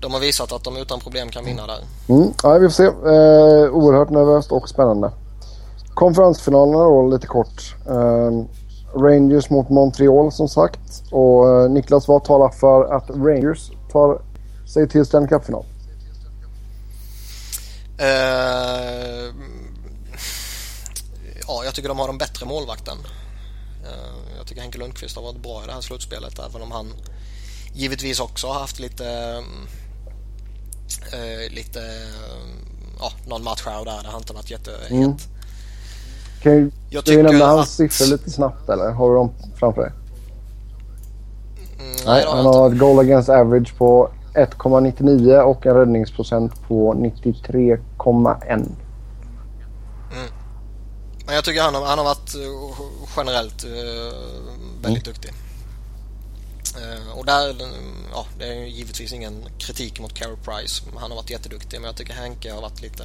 [0.00, 1.78] De har visat att de utan problem kan vinna där.
[2.08, 2.84] Mm, ja, vi får se.
[2.84, 5.10] Eh, oerhört nervöst och spännande.
[5.94, 7.76] Konferensfinalerna då lite kort.
[7.86, 8.30] Eh,
[8.94, 11.02] Rangers mot Montreal som sagt.
[11.10, 14.22] Och eh, Niklas, vad talar för att Rangers tar
[14.66, 15.64] sig till Stanley Cup-final?
[17.98, 19.34] Eh,
[21.48, 22.98] ja, jag tycker de har den bättre målvakten.
[23.84, 26.92] Eh, jag tycker Henke Lundqvist har varit bra i det här slutspelet även om han
[27.74, 29.06] givetvis också har haft lite
[31.12, 31.80] äh, lite
[32.98, 34.90] ja, någon match här och där där han inte varit jättehet.
[34.90, 35.14] Mm.
[36.42, 37.68] Kan jag du nämna hans att...
[37.68, 38.90] siffror lite snabbt eller?
[38.90, 39.92] Har du dem framför dig?
[41.78, 48.68] Mm, nej, han har ett goal against average på 1,99 och en räddningsprocent på 93,1.
[51.28, 53.70] Men jag tycker han har, han har varit eh, generellt uh,
[54.82, 55.02] väldigt mm.
[55.02, 55.32] duktig.
[56.76, 57.56] Uh, och där,
[58.12, 60.82] ja, det är givetvis ingen kritik mot Carey Price.
[60.96, 63.04] Han har varit jätteduktig men jag tycker Henke har varit lite,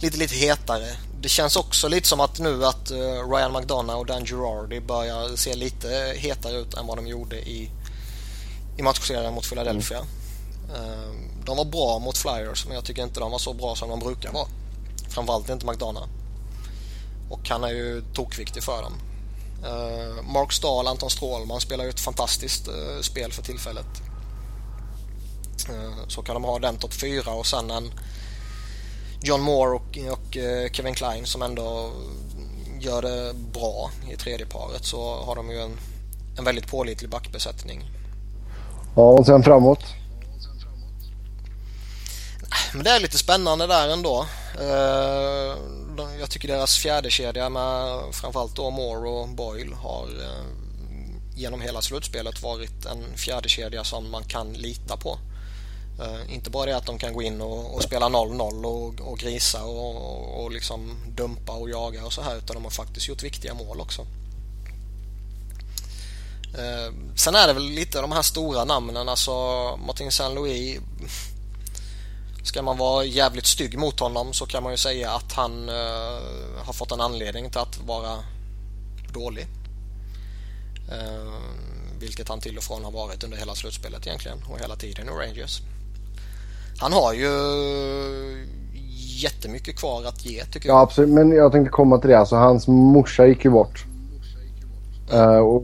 [0.00, 0.96] lite, lite hetare.
[1.20, 2.90] Det känns också lite som att nu att
[3.30, 7.70] Ryan McDonough och Dan Girardi börjar se lite hetare ut än vad de gjorde i,
[8.76, 9.98] i matchserien mot Philadelphia.
[9.98, 11.44] Mm.
[11.44, 14.00] de var bra mot Flyers men jag tycker inte de var så bra som de
[14.00, 14.48] brukar vara.
[15.08, 16.08] Framförallt inte McDonough.
[17.30, 18.92] Och han är ju tokviktig för dem.
[19.64, 24.02] Uh, Mark Stahl, Anton Strålman spelar ju ett fantastiskt uh, spel för tillfället.
[25.70, 27.90] Uh, så kan de ha den topp fyra och sen en
[29.22, 30.36] John Moore och, och
[30.72, 31.92] Kevin Klein som ändå
[32.80, 35.78] gör det bra i tredje paret så har de ju en,
[36.38, 37.90] en väldigt pålitlig backbesättning.
[38.96, 39.84] Ja, och sen framåt?
[42.74, 44.26] Men det är lite spännande där ändå
[46.20, 50.46] jag tycker deras fjärde kedja med framförallt då Moore och Boyle har eh,
[51.36, 55.18] genom hela slutspelet varit en fjärde kedja som man kan lita på.
[56.00, 59.18] Eh, inte bara det att de kan gå in och, och spela 0-0 och, och,
[59.18, 63.22] grisa och, och liksom dumpa och jaga och så här utan de har faktiskt gjort
[63.22, 64.06] viktiga mål också.
[66.58, 69.32] Eh, sen är det väl lite de här stora namnen, alltså
[69.86, 70.80] Martin Saint-Louis.
[72.46, 75.74] Ska man vara jävligt stygg mot honom så kan man ju säga att han uh,
[76.64, 78.18] har fått en anledning till att vara
[79.14, 79.46] dålig.
[82.00, 85.10] vilket han till och från har varit under hela slutspelet egentligen och hela tiden i
[85.10, 85.60] Rangers.
[86.78, 87.30] Han har ju
[89.22, 90.76] jättemycket kvar att ge tycker jag.
[90.76, 92.18] Ja absolut, men jag tänkte komma till det.
[92.18, 93.84] Alltså hans morsa gick ju bort.
[95.12, 95.62] Uh, och...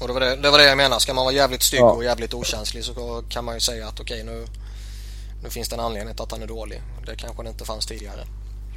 [0.00, 0.98] och det, var det, det var det jag menar.
[0.98, 1.90] Ska man vara jävligt stygg ja.
[1.90, 4.46] och jävligt okänslig så kan man ju säga att okej okay, nu,
[5.42, 6.82] nu finns det en anledning till att han är dålig.
[7.06, 8.20] Det kanske det inte fanns tidigare.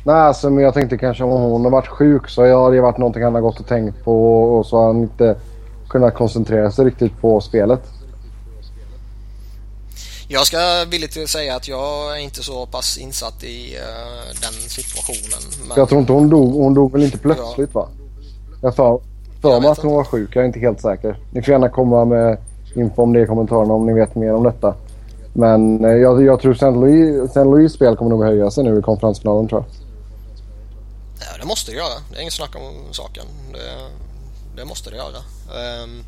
[0.03, 2.97] Nej, alltså, men jag tänkte kanske om hon har varit sjuk så har det varit
[2.97, 5.35] någonting han har gått och tänkt på och så har han inte
[5.89, 7.81] kunnat koncentrera sig riktigt på spelet.
[10.27, 10.57] Jag ska
[10.91, 15.39] villigt säga att jag är inte så pass insatt i uh, den situationen.
[15.67, 15.77] Men...
[15.77, 16.53] Jag tror inte hon dog.
[16.53, 17.79] Hon dog väl inte plötsligt ja.
[17.79, 17.89] va?
[18.61, 18.99] Jag sa
[19.41, 20.35] för mig att hon var sjuk.
[20.35, 21.19] Jag är inte helt säker.
[21.31, 22.37] Ni får gärna komma med
[22.75, 24.75] info om det i kommentarerna om ni vet mer om detta.
[25.37, 26.65] Men uh, jag, jag tror St.
[26.65, 27.43] Louis, St.
[27.43, 29.69] Louis spel kommer nog höja sig nu i konferensfinalen tror jag.
[31.19, 31.99] Ja, det måste det göra.
[32.11, 33.25] Det är inget snack om saken.
[33.53, 33.89] Det,
[34.61, 35.17] det måste det göra.
[35.83, 36.03] Um,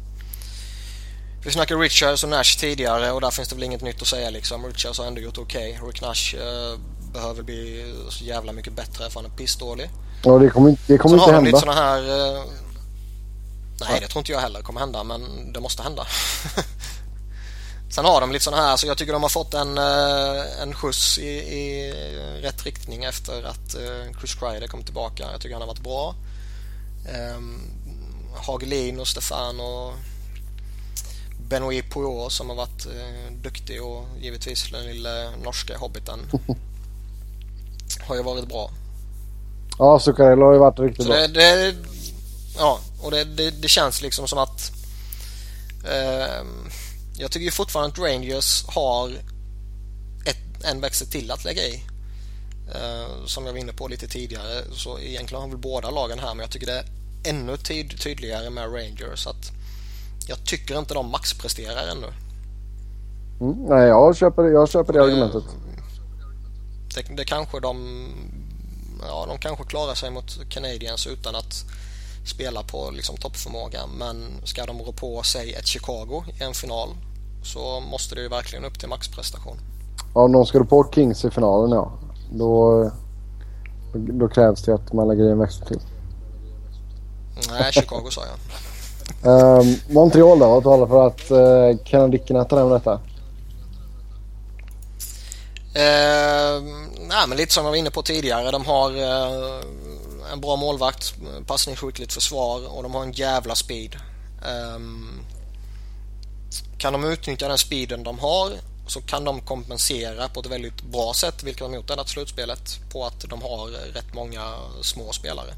[1.45, 4.29] vi snackade Richards och Nash tidigare och där finns det väl inget nytt att säga
[4.29, 4.65] liksom.
[4.65, 5.73] Richards har ändå gjort okej.
[5.73, 5.87] Okay.
[5.87, 6.79] Rick Nash eh,
[7.13, 9.89] behöver bli så jävla mycket bättre för han är pissdålig.
[10.23, 11.59] Ja, det kommer, det kommer inte hända.
[11.59, 12.35] Sen har de lite sådana här...
[12.37, 12.43] Eh...
[13.79, 16.03] Nej, det tror inte jag heller kommer hända, men det måste hända.
[17.89, 20.73] Sen har de lite sådana här, så jag tycker de har fått en, eh, en
[20.73, 21.93] skjuts i, i
[22.41, 25.31] rätt riktning efter att eh, Chris Kreider kom tillbaka.
[25.31, 26.15] Jag tycker han har varit bra.
[27.37, 27.61] Um,
[28.35, 29.93] Hagelin och Stefan och
[31.49, 36.19] Benoit Poirot som har varit eh, duktig och givetvis den lilla norska hobbiten
[38.07, 38.71] har ju varit bra.
[39.79, 41.27] Ja, Zuccarello har ju varit riktigt Så bra.
[41.27, 41.75] Det,
[42.57, 44.71] ja, och det, det, det, känns liksom som att
[45.83, 46.45] eh,
[47.17, 49.09] jag tycker fortfarande att Rangers har
[50.25, 51.83] ett, en växel till att lägga i.
[52.75, 56.35] Eh, som jag var inne på lite tidigare så egentligen har väl båda lagen här
[56.35, 56.85] men jag tycker det är
[57.23, 59.51] ännu tyd, tydligare med Rangers att
[60.27, 62.07] jag tycker inte de maxpresterar ännu.
[63.41, 65.43] Mm, nej, jag köper, jag köper det, det argumentet.
[66.95, 68.07] Det, det kanske de...
[69.01, 71.65] Ja, de kanske klarar sig mot Canadiens utan att
[72.29, 73.79] spela på liksom toppförmåga.
[73.97, 76.89] Men ska de rå på sig ett Chicago i en final
[77.43, 79.57] så måste det ju verkligen upp till maxprestation.
[80.13, 81.91] Ja, om de ska rå på Kings i finalen ja.
[82.31, 82.91] Då,
[83.93, 85.79] då krävs det att man lägger i en växel till.
[87.49, 88.37] Nej, Chicago sa jag.
[89.23, 90.47] Um, Montreal då?
[90.47, 92.93] Vad talar för att uh, kanadickerna tar hem detta?
[95.77, 96.63] Uh,
[97.07, 98.51] nej, men lite som jag var inne på tidigare.
[98.51, 99.63] De har uh,
[100.31, 101.15] en bra målvakt,
[101.47, 103.95] passningsskickligt försvar och de har en jävla speed.
[104.75, 105.19] Um,
[106.77, 108.51] kan de utnyttja den speeden de har
[108.87, 112.79] så kan de kompensera på ett väldigt bra sätt, vilket de gjort i det slutspelet,
[112.91, 115.53] på att de har rätt många små spelare.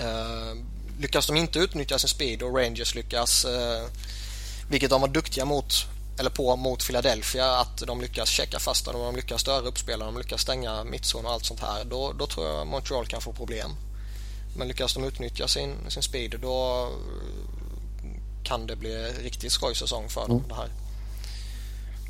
[0.00, 0.62] Uh,
[1.00, 3.88] lyckas de inte utnyttja sin speed och Rangers lyckas, uh,
[4.68, 5.86] vilket de var duktiga mot,
[6.18, 10.20] eller på mot Philadelphia, att de lyckas checka fast dem, de lyckas störa uppspelaren, de
[10.20, 13.70] lyckas stänga mittzon och allt sånt här, då, då tror jag Montreal kan få problem.
[14.56, 16.88] Men lyckas de utnyttja sin, sin speed då
[18.44, 20.48] kan det bli riktigt skoj säsong för dem mm.
[20.48, 20.70] det här.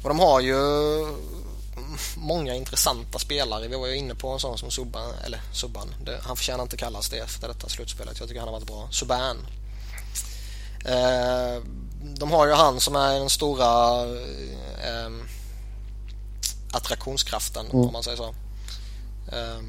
[0.02, 0.56] Och de har ju
[2.16, 3.68] många intressanta spelare.
[3.68, 6.76] Vi var ju inne på en sån som Subban, eller Subban, det, han förtjänar inte
[6.76, 8.20] kallas det efter detta slutspelet.
[8.20, 8.88] Jag tycker han har varit bra.
[8.90, 9.46] Subban.
[10.84, 11.62] Eh,
[12.02, 14.02] de har ju han som är den stora
[14.84, 15.10] eh,
[16.72, 17.86] attraktionskraften mm.
[17.86, 18.34] om man säger så.
[19.32, 19.62] Eh,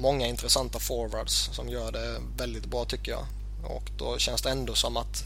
[0.00, 3.24] många intressanta forwards som gör det väldigt bra tycker jag.
[3.64, 5.24] Och då känns det ändå som att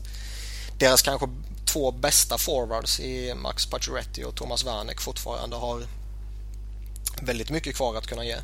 [0.78, 1.28] deras kanske
[1.64, 5.82] två bästa forwards i Max Pacioretty och Thomas Werneck fortfarande har
[7.22, 8.36] väldigt mycket kvar att kunna ge.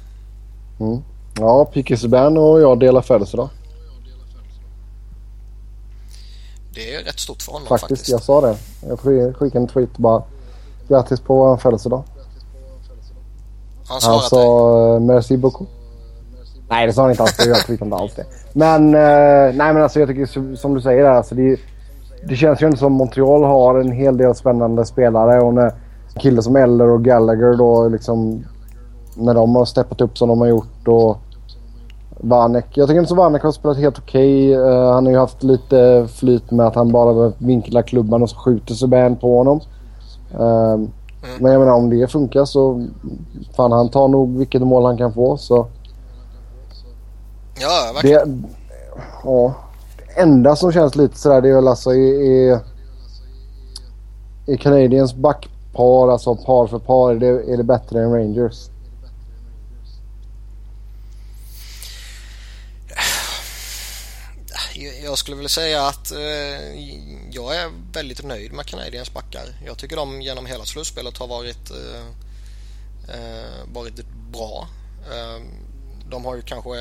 [0.80, 1.02] Mm.
[1.34, 3.48] Ja, Pique Subban och jag delar födelsedag.
[6.80, 7.90] Det är rätt stort för honom faktiskt.
[7.90, 8.08] faktiskt.
[8.08, 8.56] jag sa det.
[8.88, 8.98] Jag
[9.36, 10.22] skickade en tweet bara.
[10.88, 12.02] Grattis på födelsedag.
[13.88, 15.68] Han svarade Han sa eh, merci beaucoup.
[16.68, 17.46] Nej det sa han inte alls.
[17.46, 18.24] Jag tweetade inte alls det.
[18.52, 21.10] Men, eh, nej men alltså jag tycker som du säger där.
[21.10, 21.60] Alltså, det,
[22.28, 25.40] det känns ju inte som Montreal har en hel del spännande spelare.
[25.40, 25.72] Och när
[26.18, 28.44] killar som Eller och Gallagher då liksom...
[29.14, 31.18] När de har steppat upp som de har gjort och...
[32.22, 32.66] Vanek.
[32.74, 34.56] Jag tycker inte så Vanek har spelat helt okej.
[34.56, 34.70] Okay.
[34.70, 38.36] Uh, han har ju haft lite flyt med att han bara vinklar klubban och så
[38.36, 39.60] skjuter Subban på honom.
[40.38, 40.90] Um, mm.
[41.40, 42.86] Men jag menar om det funkar så
[43.56, 45.66] fan han tar nog vilket mål han kan få så.
[47.60, 48.42] Ja, verkligen.
[48.42, 48.48] Det,
[49.24, 49.54] ja,
[49.96, 52.58] det enda som känns lite sådär det är väl alltså i, i,
[54.46, 58.70] i Canadiens backpar, alltså par för par, är det, är det bättre än Rangers?
[64.80, 66.20] Jag skulle vilja säga att eh,
[67.30, 69.46] jag är väldigt nöjd med Canadiens backar.
[69.66, 72.06] Jag tycker de genom hela slutspelet har varit, eh,
[73.16, 74.68] eh varit bra.
[76.10, 76.78] De har ju kanske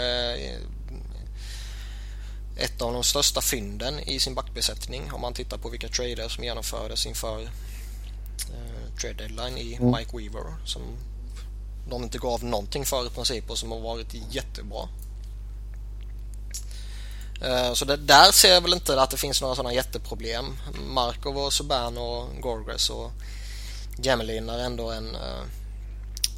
[2.60, 6.43] ett av de största fynden i sin backbesättning om man tittar på vilka trader som
[6.43, 9.91] genomfördes inför eh, trade deadline i mm.
[9.91, 10.82] Mike Weaver som
[11.89, 14.89] de inte gav någonting för i princip och som har varit jättebra.
[17.41, 20.45] Eh, så det, där ser jag väl inte att det finns några sådana jätteproblem.
[20.87, 23.11] Markov och Subban och Gorgres och
[23.97, 25.43] Jemelin är ändå en, eh,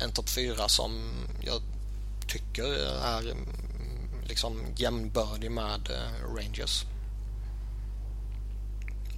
[0.01, 1.61] en topp 4 som jag
[2.27, 2.63] tycker
[3.03, 3.47] är mm,
[4.27, 6.85] liksom jämnbördig med eh, Rangers.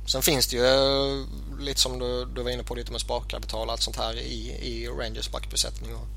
[0.05, 1.25] Sen finns det ju
[1.59, 4.49] lite som du, du var inne på lite med sparkapital och allt sånt här i,
[4.61, 6.07] i Rangers backbesättning och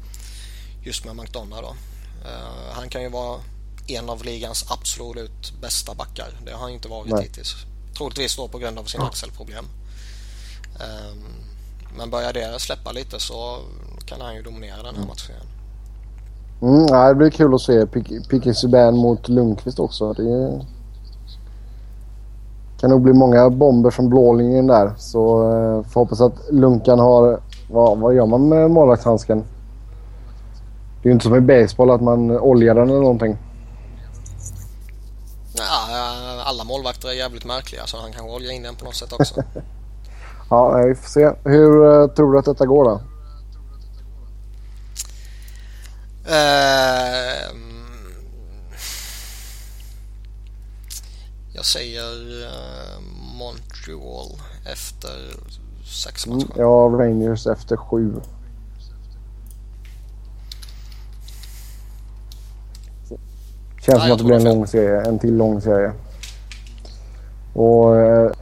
[0.83, 1.77] just med McDonough då.
[2.29, 3.41] Uh, han kan ju vara
[3.87, 6.29] en av ligans absolut bästa backar.
[6.45, 7.23] Det har han inte varit Nej.
[7.23, 7.55] hittills.
[7.97, 9.09] Troligtvis då på grund av sina ja.
[9.09, 9.65] axelproblem.
[10.75, 11.25] Um,
[11.99, 13.59] men börjar det släppa lite så
[14.07, 15.09] kan han ju dominera den här mm.
[15.09, 15.35] matchen.
[16.63, 17.87] Mm, ja, det blir kul att se
[18.31, 20.13] Picky Subban mot Lundqvist också.
[20.13, 20.61] Det
[22.81, 24.93] kan nog bli många bomber från blålinjen där.
[24.99, 27.41] Så eh, får hoppas att Lunkan har...
[27.71, 29.45] Vad, vad gör man med målvaktshandsken?
[31.03, 33.37] Det är ju inte som i baseball att man oljar den eller någonting.
[36.47, 39.43] Alla målvakter är jävligt märkliga så han kanske oljar in den på något sätt också.
[40.51, 41.33] ja, vi får se.
[41.45, 43.01] Hur uh, tror du att detta går då?
[46.29, 47.57] Uh,
[51.55, 53.01] jag säger uh,
[53.39, 54.41] Montreal
[54.73, 55.37] efter
[55.85, 56.45] sex matcher.
[56.45, 58.15] Mm, ja, Rangers efter sju.
[63.81, 65.01] Känns som att det blir en lång serie.
[65.01, 65.93] En till lång serie.
[67.57, 67.97] Och...
[67.97, 68.33] Eh,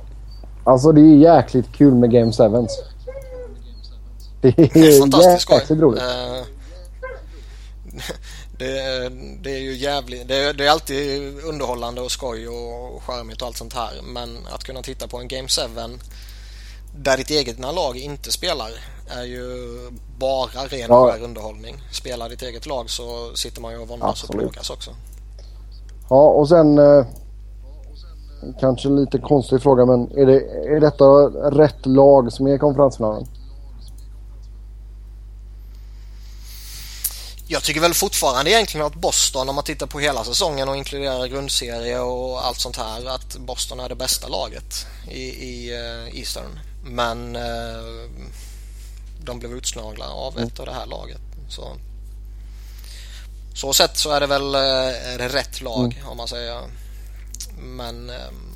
[0.65, 2.67] alltså det är jäkligt kul med Game 7.
[4.41, 6.03] Det är Fantastiskt jäkligt roligt.
[6.03, 6.45] Uh,
[8.59, 9.09] det,
[9.43, 10.29] det, är ju jävligt...
[10.29, 13.93] Det, det, är alltid underhållande och skoj och charmigt och allt sånt här.
[14.03, 15.63] Men att kunna titta på en Game 7
[16.97, 18.71] där ditt eget lag inte spelar
[19.09, 19.47] är ju
[20.19, 21.17] bara ren ja.
[21.23, 21.77] underhållning.
[21.93, 24.91] Spelar ditt eget lag så sitter man ju och våndas och plågas också.
[26.09, 26.79] Ja, och sen...
[28.45, 30.41] Eh, kanske lite konstig fråga, men är, det,
[30.77, 31.05] är detta
[31.51, 33.27] rätt lag som är i konferensfinalen?
[37.49, 41.27] Jag tycker väl fortfarande egentligen att Boston, om man tittar på hela säsongen och inkluderar
[41.27, 46.59] grundserie och allt sånt här, att Boston är det bästa laget i, i uh, Eastern.
[46.85, 48.11] Men uh,
[49.25, 51.21] de blev utslagna av ett av det här laget.
[51.49, 51.77] Så
[53.55, 56.09] så sett så är det väl är det rätt lag mm.
[56.09, 56.63] om man säger.
[57.65, 58.55] Men ehm,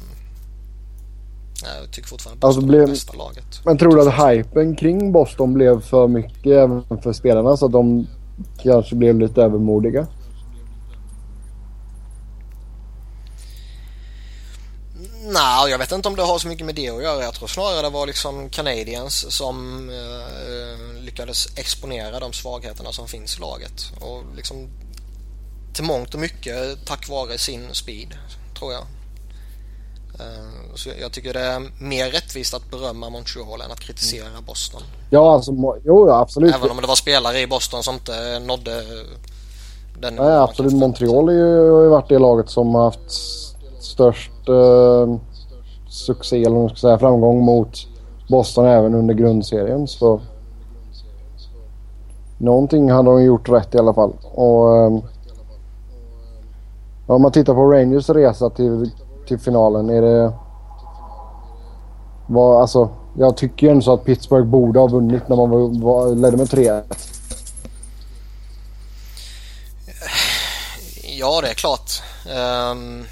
[1.64, 3.60] jag tycker fortfarande Boston alltså blev, är det bästa laget.
[3.64, 7.72] Men tror du att hypen kring Boston blev för mycket även för spelarna så att
[7.72, 8.06] de
[8.62, 10.06] kanske blev lite övermodiga?
[15.32, 17.22] Nej, jag vet inte om det har så mycket med det att göra.
[17.22, 23.36] Jag tror snarare det var liksom Canadiens som eh, lyckades exponera de svagheterna som finns
[23.36, 23.92] i laget.
[24.00, 24.68] Och liksom
[25.74, 28.14] till mångt och mycket tack vare sin speed,
[28.58, 28.82] tror jag.
[30.20, 34.82] Eh, så jag tycker det är mer rättvist att berömma Montreal än att kritisera Boston.
[35.10, 35.52] Ja, alltså,
[35.84, 36.54] jo, absolut.
[36.54, 38.82] Även om det var spelare i Boston som inte nådde
[40.00, 40.72] den Nej, absolut.
[40.72, 43.10] Montreal har ju varit det laget som har haft
[43.80, 45.16] störst eh,
[45.88, 47.86] succé, eller man ska säga, framgång mot
[48.28, 49.86] Boston även under grundserien.
[49.86, 50.20] Så
[52.38, 54.12] någonting hade de gjort rätt i alla fall.
[54.22, 54.98] Och, eh,
[57.06, 58.90] om man tittar på Rangers resa till,
[59.28, 60.32] till finalen, är det...
[62.26, 65.82] Var, alltså, jag tycker ju ändå så att Pittsburgh borde ha vunnit när man var,
[65.82, 66.82] var, ledde med 3-1.
[71.02, 71.90] Ja, det är klart.
[72.26, 73.04] Um,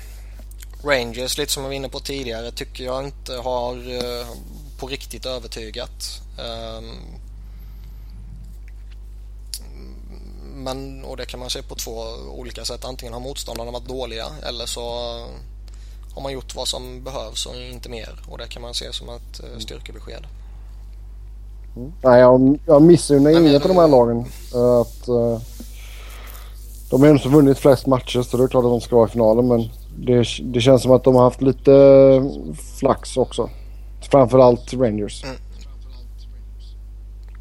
[0.84, 4.26] Rangers, lite som jag var inne på tidigare, tycker jag inte har uh,
[4.78, 6.22] på riktigt övertygat.
[6.38, 6.96] Um,
[10.54, 11.92] men, och det kan man se på två
[12.34, 12.84] olika sätt.
[12.84, 15.16] Antingen har motståndarna varit dåliga eller så
[16.16, 18.20] har man gjort vad som behövs och inte mer.
[18.28, 20.26] Och det kan man se som ett eh, styrkebesked.
[21.76, 21.92] Mm.
[22.02, 24.24] Nej, jag, jag missunnar inget av de här lagen.
[24.80, 25.38] Att, uh,
[26.90, 29.10] de har ändå vunnit flest matcher så det är klart att de ska vara i
[29.10, 29.48] finalen.
[29.48, 31.72] Men det, det känns som att de har haft lite
[32.78, 33.50] flax också.
[34.10, 35.24] Framförallt Rangers.
[35.24, 35.36] Mm.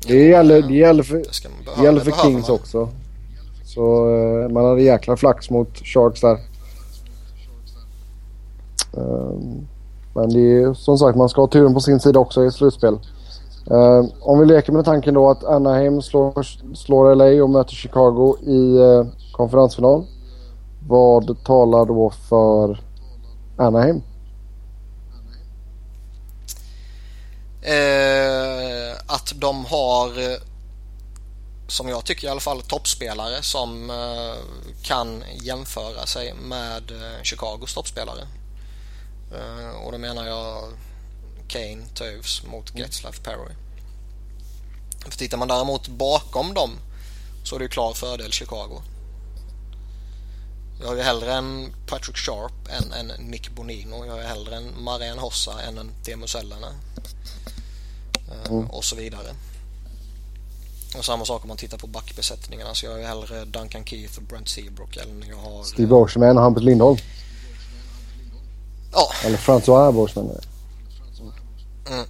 [0.08, 1.24] Det gäller, det gäller för,
[1.78, 2.56] det gäller för Kings man.
[2.56, 2.90] också.
[3.66, 6.55] Så uh, man hade jäkla flax mot Sharks där.
[8.98, 9.68] Ehm,
[10.14, 13.00] men det är som sagt man ska ha turen på sin sida också i slutspel.
[13.72, 16.44] Uh, om vi leker med tanken då att Anaheim slår,
[16.76, 20.06] slår LA och möter Chicago i uh, konferensfinal.
[20.88, 22.84] Vad talar då för
[23.58, 23.96] Anaheim?
[27.68, 30.38] Uh, att de har eh,
[31.68, 33.92] som jag tycker i alla fall toppspelare som
[34.84, 36.92] kan jämföra sig med
[37.24, 38.22] Chicagos toppspelare.
[39.84, 40.64] Och då menar jag
[41.48, 42.82] Kane, Toews mot mm.
[42.82, 43.56] Getzlaff, Perry.
[45.10, 46.72] För tittar man däremot bakom dem
[47.44, 48.82] så är det ju klar fördel Chicago.
[50.80, 54.06] Jag har ju hellre en Patrick Sharp än en Nick Bonino.
[54.06, 56.68] Jag ju hellre en Marian Hossa än en Teemu Selänne.
[58.32, 58.70] Eh, mm.
[58.70, 59.28] Och så vidare.
[60.98, 62.76] Och samma sak om man tittar på backbesättningarna.
[62.76, 65.64] Så jag har ju hellre Duncan Keith och Brent Seabrook än jag har...
[65.64, 66.98] Steve Oshman och Hampus Lindholm.
[68.96, 69.12] Ja.
[69.24, 70.30] Eller François Borsman.
[71.90, 72.06] Mm.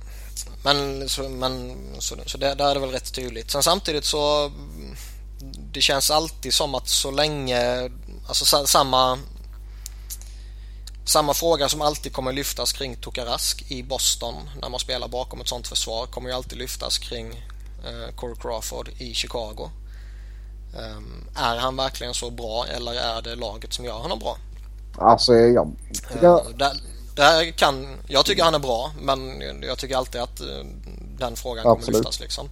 [0.63, 3.51] Men, så, men så, så det, där är det väl rätt tydligt.
[3.51, 4.51] Sen samtidigt så
[5.71, 7.89] det känns alltid som att så länge,
[8.27, 9.19] alltså samma
[11.05, 15.47] samma fråga som alltid kommer lyftas kring Tokarask i Boston när man spelar bakom ett
[15.47, 17.27] sånt försvar kommer ju alltid lyftas kring
[17.85, 19.69] eh, Corey Crawford i Chicago.
[20.77, 24.37] Um, är han verkligen så bra eller är det laget som gör honom bra?
[24.97, 25.71] Alltså jag...
[26.21, 26.39] jag...
[26.39, 26.71] Uh, där,
[27.15, 29.19] det här kan, jag tycker han är bra men
[29.61, 30.47] jag tycker alltid att eh,
[31.19, 31.97] den frågan kommer Absolut.
[31.97, 32.49] lyftas liksom.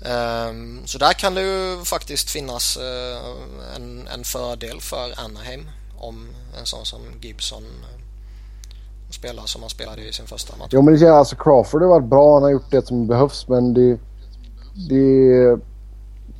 [0.00, 6.28] Um, så där kan det ju faktiskt finnas uh, en, en, fördel för Anaheim om
[6.60, 7.64] en sån som Gibson
[9.10, 10.68] spelar som han spelade i sin första match.
[10.70, 12.34] Jo men det känns alltså Crawford har varit bra.
[12.34, 13.98] Han har gjort det som behövs men det,
[14.88, 15.56] det,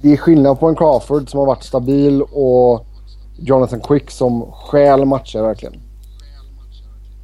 [0.03, 2.87] det är skillnad på en Crawford som har varit stabil och
[3.39, 5.75] Jonathan Quick som stjäl matcher verkligen.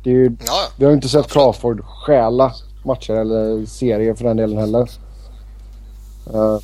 [0.04, 2.52] Det är ju, ja, vi har ju inte sett Crawford stjäla
[2.84, 4.80] matcher eller serier för den delen heller.
[6.34, 6.58] Uh,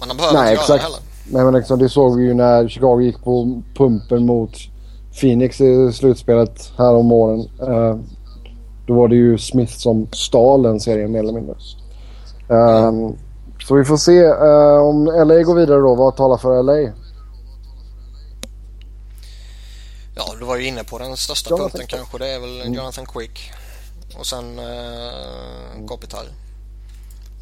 [0.00, 0.68] men han behöver nej, inte exakt.
[0.68, 0.98] göra det heller.
[1.30, 4.56] Nej, men liksom, det såg vi ju när Chicago gick på pumpen mot
[5.20, 7.40] Phoenix i slutspelet här om åren.
[7.62, 7.96] Uh,
[8.86, 11.54] då var det ju Smith som stal den serien mer eller mindre.
[12.50, 13.10] Uh,
[13.68, 15.94] så vi får se uh, om LA går vidare då.
[15.94, 16.92] Vad talar för LA?
[20.14, 21.98] Ja, du var ju inne på den största Jonathan punkten Quick.
[21.98, 22.18] kanske.
[22.18, 22.74] Det är väl mm.
[22.74, 23.50] Jonathan Quick.
[24.18, 26.24] Och sen eh, Kopitar.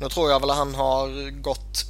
[0.01, 1.85] Nu tror jag väl att han har gått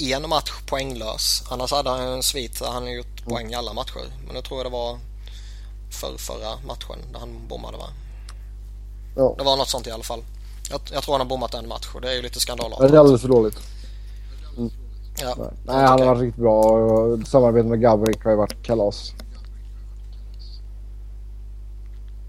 [0.00, 1.42] en match poänglös.
[1.50, 3.30] Annars hade han en svit där han har gjort mm.
[3.30, 4.04] poäng i alla matcher.
[4.26, 4.98] Men nu tror jag det var
[5.90, 7.88] för förra matchen där han bommade va?
[9.16, 9.34] Ja.
[9.38, 10.24] Det var något sånt i alla fall.
[10.70, 12.90] Jag, jag tror han har bommat en match och det är ju lite skandalartat.
[12.90, 13.58] Det är alldeles för dåligt.
[14.56, 14.70] Mm.
[15.20, 16.78] Ja, Nej, Nej han har varit riktigt bra.
[17.26, 19.12] Samarbetet med Gabrik har ju varit kalas.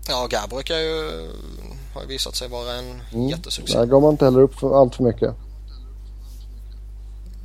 [0.08, 1.30] Ja, Gabrick är ju,
[1.94, 3.30] har ju visat sig vara en mm.
[3.30, 3.78] jättesuccé.
[3.78, 5.36] Där går man inte heller upp för allt för mycket.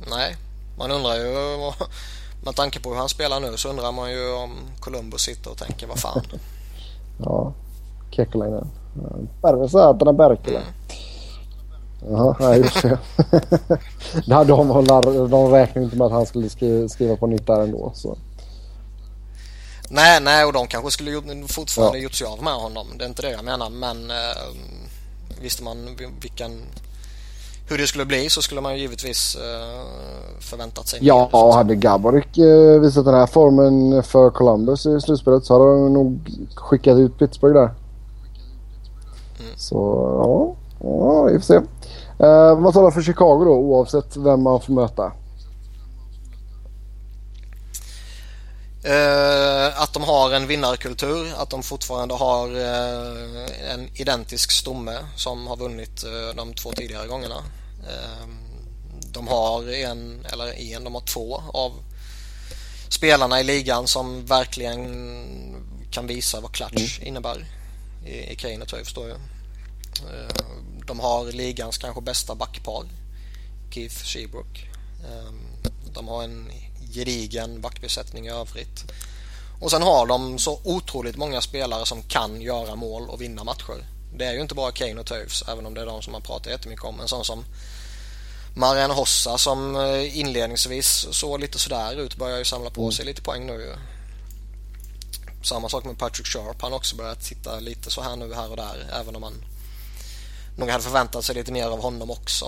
[0.09, 0.35] Nej,
[0.77, 1.33] man undrar ju
[2.43, 5.57] med tanke på hur han spelar nu så undrar man ju om Columbus sitter och
[5.57, 6.21] tänker vad fan.
[7.25, 7.53] ja,
[8.11, 8.67] Kekalainen.
[9.41, 10.59] Päivä saatana Berkilä.
[10.59, 10.73] Mm.
[12.11, 12.99] Jaha, nej just det.
[14.47, 17.91] de, de räknade inte med att han skulle skriva, skriva på nytt där ändå.
[17.95, 18.17] Så.
[19.89, 22.03] Nej, nej och de kanske skulle fortfarande ja.
[22.03, 22.87] gjort sig av med honom.
[22.97, 24.15] Det är inte det jag menar men eh,
[25.41, 26.61] visste man vilken
[27.69, 29.81] hur det skulle bli så skulle man ju givetvis eh,
[30.39, 35.45] förväntat sig Ja, mer, hade Gaborik eh, visat den här formen för Columbus i slutspelet
[35.45, 36.19] så hade de nog
[36.55, 37.69] skickat ut Pittsburgh där.
[39.39, 39.51] Mm.
[39.57, 39.75] Så
[40.23, 40.55] ja,
[40.89, 41.55] ja, vi får se.
[42.19, 45.11] Eh, vad talar för Chicago då oavsett vem man får möta?
[49.75, 55.57] Att de har en vinnarkultur, att de fortfarande har eh, en identisk stomme som har
[55.57, 57.43] vunnit eh, de två tidigare gångerna.
[59.11, 61.73] de har en, eller en, de har två av
[62.89, 64.85] spelarna i ligan som verkligen
[65.91, 67.07] kan visa vad clutch mm.
[67.07, 67.45] innebär
[68.05, 69.15] i, i Kane och då ju.
[70.87, 72.85] De har ligans kanske bästa backpar,
[73.71, 74.69] Keith Sheebrook.
[75.93, 76.51] De har en
[76.93, 78.83] gedigen backbesättning i övrigt.
[79.59, 83.85] Och sen har de så otroligt många spelare som kan göra mål och vinna matcher.
[84.13, 86.21] Det är ju inte bara Kane och Toews, även om det är de som man
[86.21, 86.99] pratar jättemycket om.
[86.99, 87.45] En sån som
[88.55, 92.91] Marian Hossa som eh, inledningsvis såg lite sådär ut börjar ju samla på mm.
[92.91, 93.75] sig lite poäng nu.
[95.43, 96.61] Samma sak med Patrick Sharp.
[96.61, 98.89] Han har också börjat sitta lite så här nu här och där.
[99.01, 99.33] Även om man
[100.57, 102.45] nog hade förväntat sig lite mer av honom också.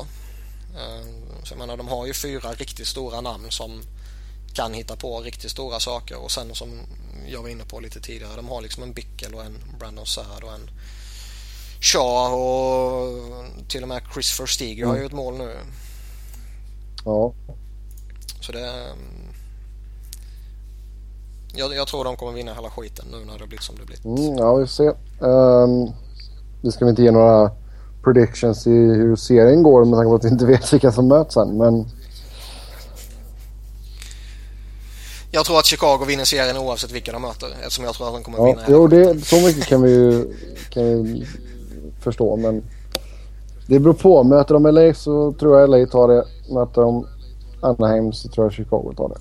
[0.78, 1.06] Eh,
[1.44, 3.82] så jag menar, de har ju fyra riktigt stora namn som
[4.60, 6.70] kan hitta på riktigt stora saker och sen som
[7.28, 10.43] jag var inne på lite tidigare, de har liksom en Bickel och en Brandon Saad
[10.43, 10.70] och en
[11.82, 14.89] Shaw och till och med Chris Verstiger mm.
[14.89, 15.51] har ju ett mål nu.
[17.05, 17.34] Ja.
[18.41, 18.86] Så det...
[21.53, 24.05] Jag, jag, tror de kommer vinna hela skiten nu när det blivit som det blivit.
[24.05, 24.91] Mm, ja, vi får se.
[25.20, 25.91] Um,
[26.62, 27.51] vi ska inte ge några
[28.03, 31.34] predictions i hur serien går med tanke på att vi inte vet vilka som möts
[31.34, 31.57] sen.
[31.57, 31.86] Men...
[35.32, 38.23] Jag tror att Chicago vinner serien oavsett vilka de möter eftersom jag tror att de
[38.23, 38.61] kommer ja, vinna.
[38.67, 40.34] Jo, det, så mycket kan vi ju
[40.69, 41.27] kan vi
[42.03, 42.36] förstå.
[42.36, 42.63] Men
[43.67, 44.23] det beror på.
[44.23, 46.25] Möter de LA så tror jag LA tar det.
[46.53, 47.07] Möter de
[47.61, 49.19] Anaheim så tror jag Chicago tar det.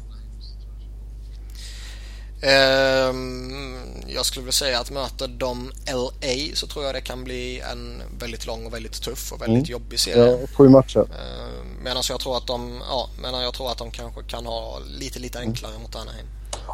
[3.11, 3.68] Um,
[4.15, 8.03] jag skulle vilja säga att möter de LA så tror jag det kan bli en
[8.19, 9.73] väldigt lång och väldigt tuff och väldigt mm.
[9.73, 10.39] jobbig serie.
[10.41, 11.01] Ja, sju matcher.
[11.01, 11.07] Uh,
[11.83, 15.19] medan jag tror att de, ja, medan jag tror att de kanske kan ha lite,
[15.19, 15.51] lite mm.
[15.51, 15.83] enklare mm.
[15.83, 16.27] mot Anaheim.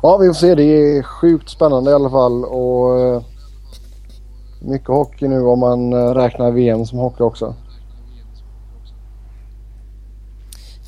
[0.02, 0.54] Ja, vi får se.
[0.54, 3.22] Det är sjukt spännande i alla fall och uh,
[4.60, 7.54] mycket hockey nu om man uh, räknar VM som hockey också.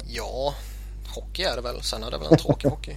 [0.07, 0.55] Ja,
[1.15, 1.83] hockey är det väl.
[1.83, 2.97] Sen är det väl en tråkig hockey.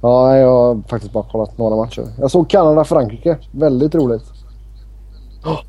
[0.00, 2.06] Ja, jag har faktiskt bara kollat några matcher.
[2.18, 3.36] Jag såg Kanada-Frankrike.
[3.50, 4.24] Väldigt roligt.
[5.44, 5.60] Ja,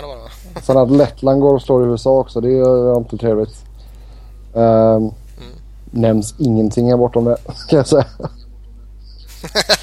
[0.00, 0.16] det var
[0.54, 0.62] det.
[0.62, 2.40] Sen att Lettland går och slår i USA också.
[2.40, 3.64] Det är inte trevligt.
[4.52, 5.12] Um, mm.
[5.90, 7.36] Nämns ingenting här bortom det
[7.68, 8.06] kan jag säga.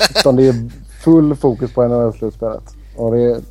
[0.20, 0.70] Utan det är
[1.04, 2.64] full fokus på NHL-slutspelet.
[2.98, 3.42] Och det, är,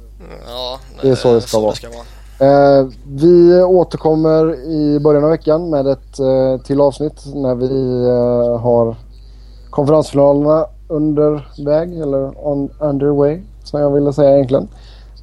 [0.46, 1.70] ja, det är så det ska, så vara.
[1.70, 2.80] Det ska vara.
[2.80, 7.68] Uh, vi återkommer i början av veckan med ett uh, till avsnitt när vi
[8.06, 8.96] uh, har
[9.72, 14.68] konferensfinalerna underväg eller on, underway som jag ville säga egentligen.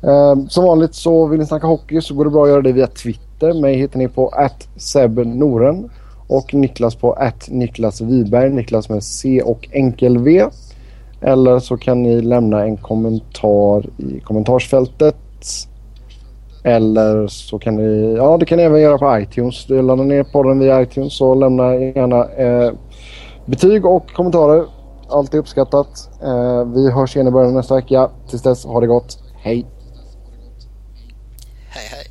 [0.04, 2.72] Eh, som vanligt så vill ni snacka hockey så går det bra att göra det
[2.72, 3.54] via Twitter.
[3.62, 4.34] Mig hittar ni på
[4.78, 5.90] @sebnoren
[6.28, 7.18] och Niklas på
[7.50, 8.50] Niklas Wiberg.
[8.50, 10.46] Niklas med C och enkel V.
[11.22, 15.16] Eller så kan ni lämna en kommentar i kommentarsfältet.
[16.64, 19.66] Eller så kan ni, ja det kan ni även göra på iTunes.
[19.66, 22.72] Du laddar ner podden via iTunes och lämna gärna eh,
[23.50, 24.66] Betyg och kommentarer,
[25.10, 26.10] alltid uppskattat.
[26.24, 28.10] Eh, vi hörs igen i början av nästa vecka.
[28.30, 29.24] Tills dess, ha det gott.
[29.36, 29.66] Hej!
[31.70, 32.09] Hej, hej!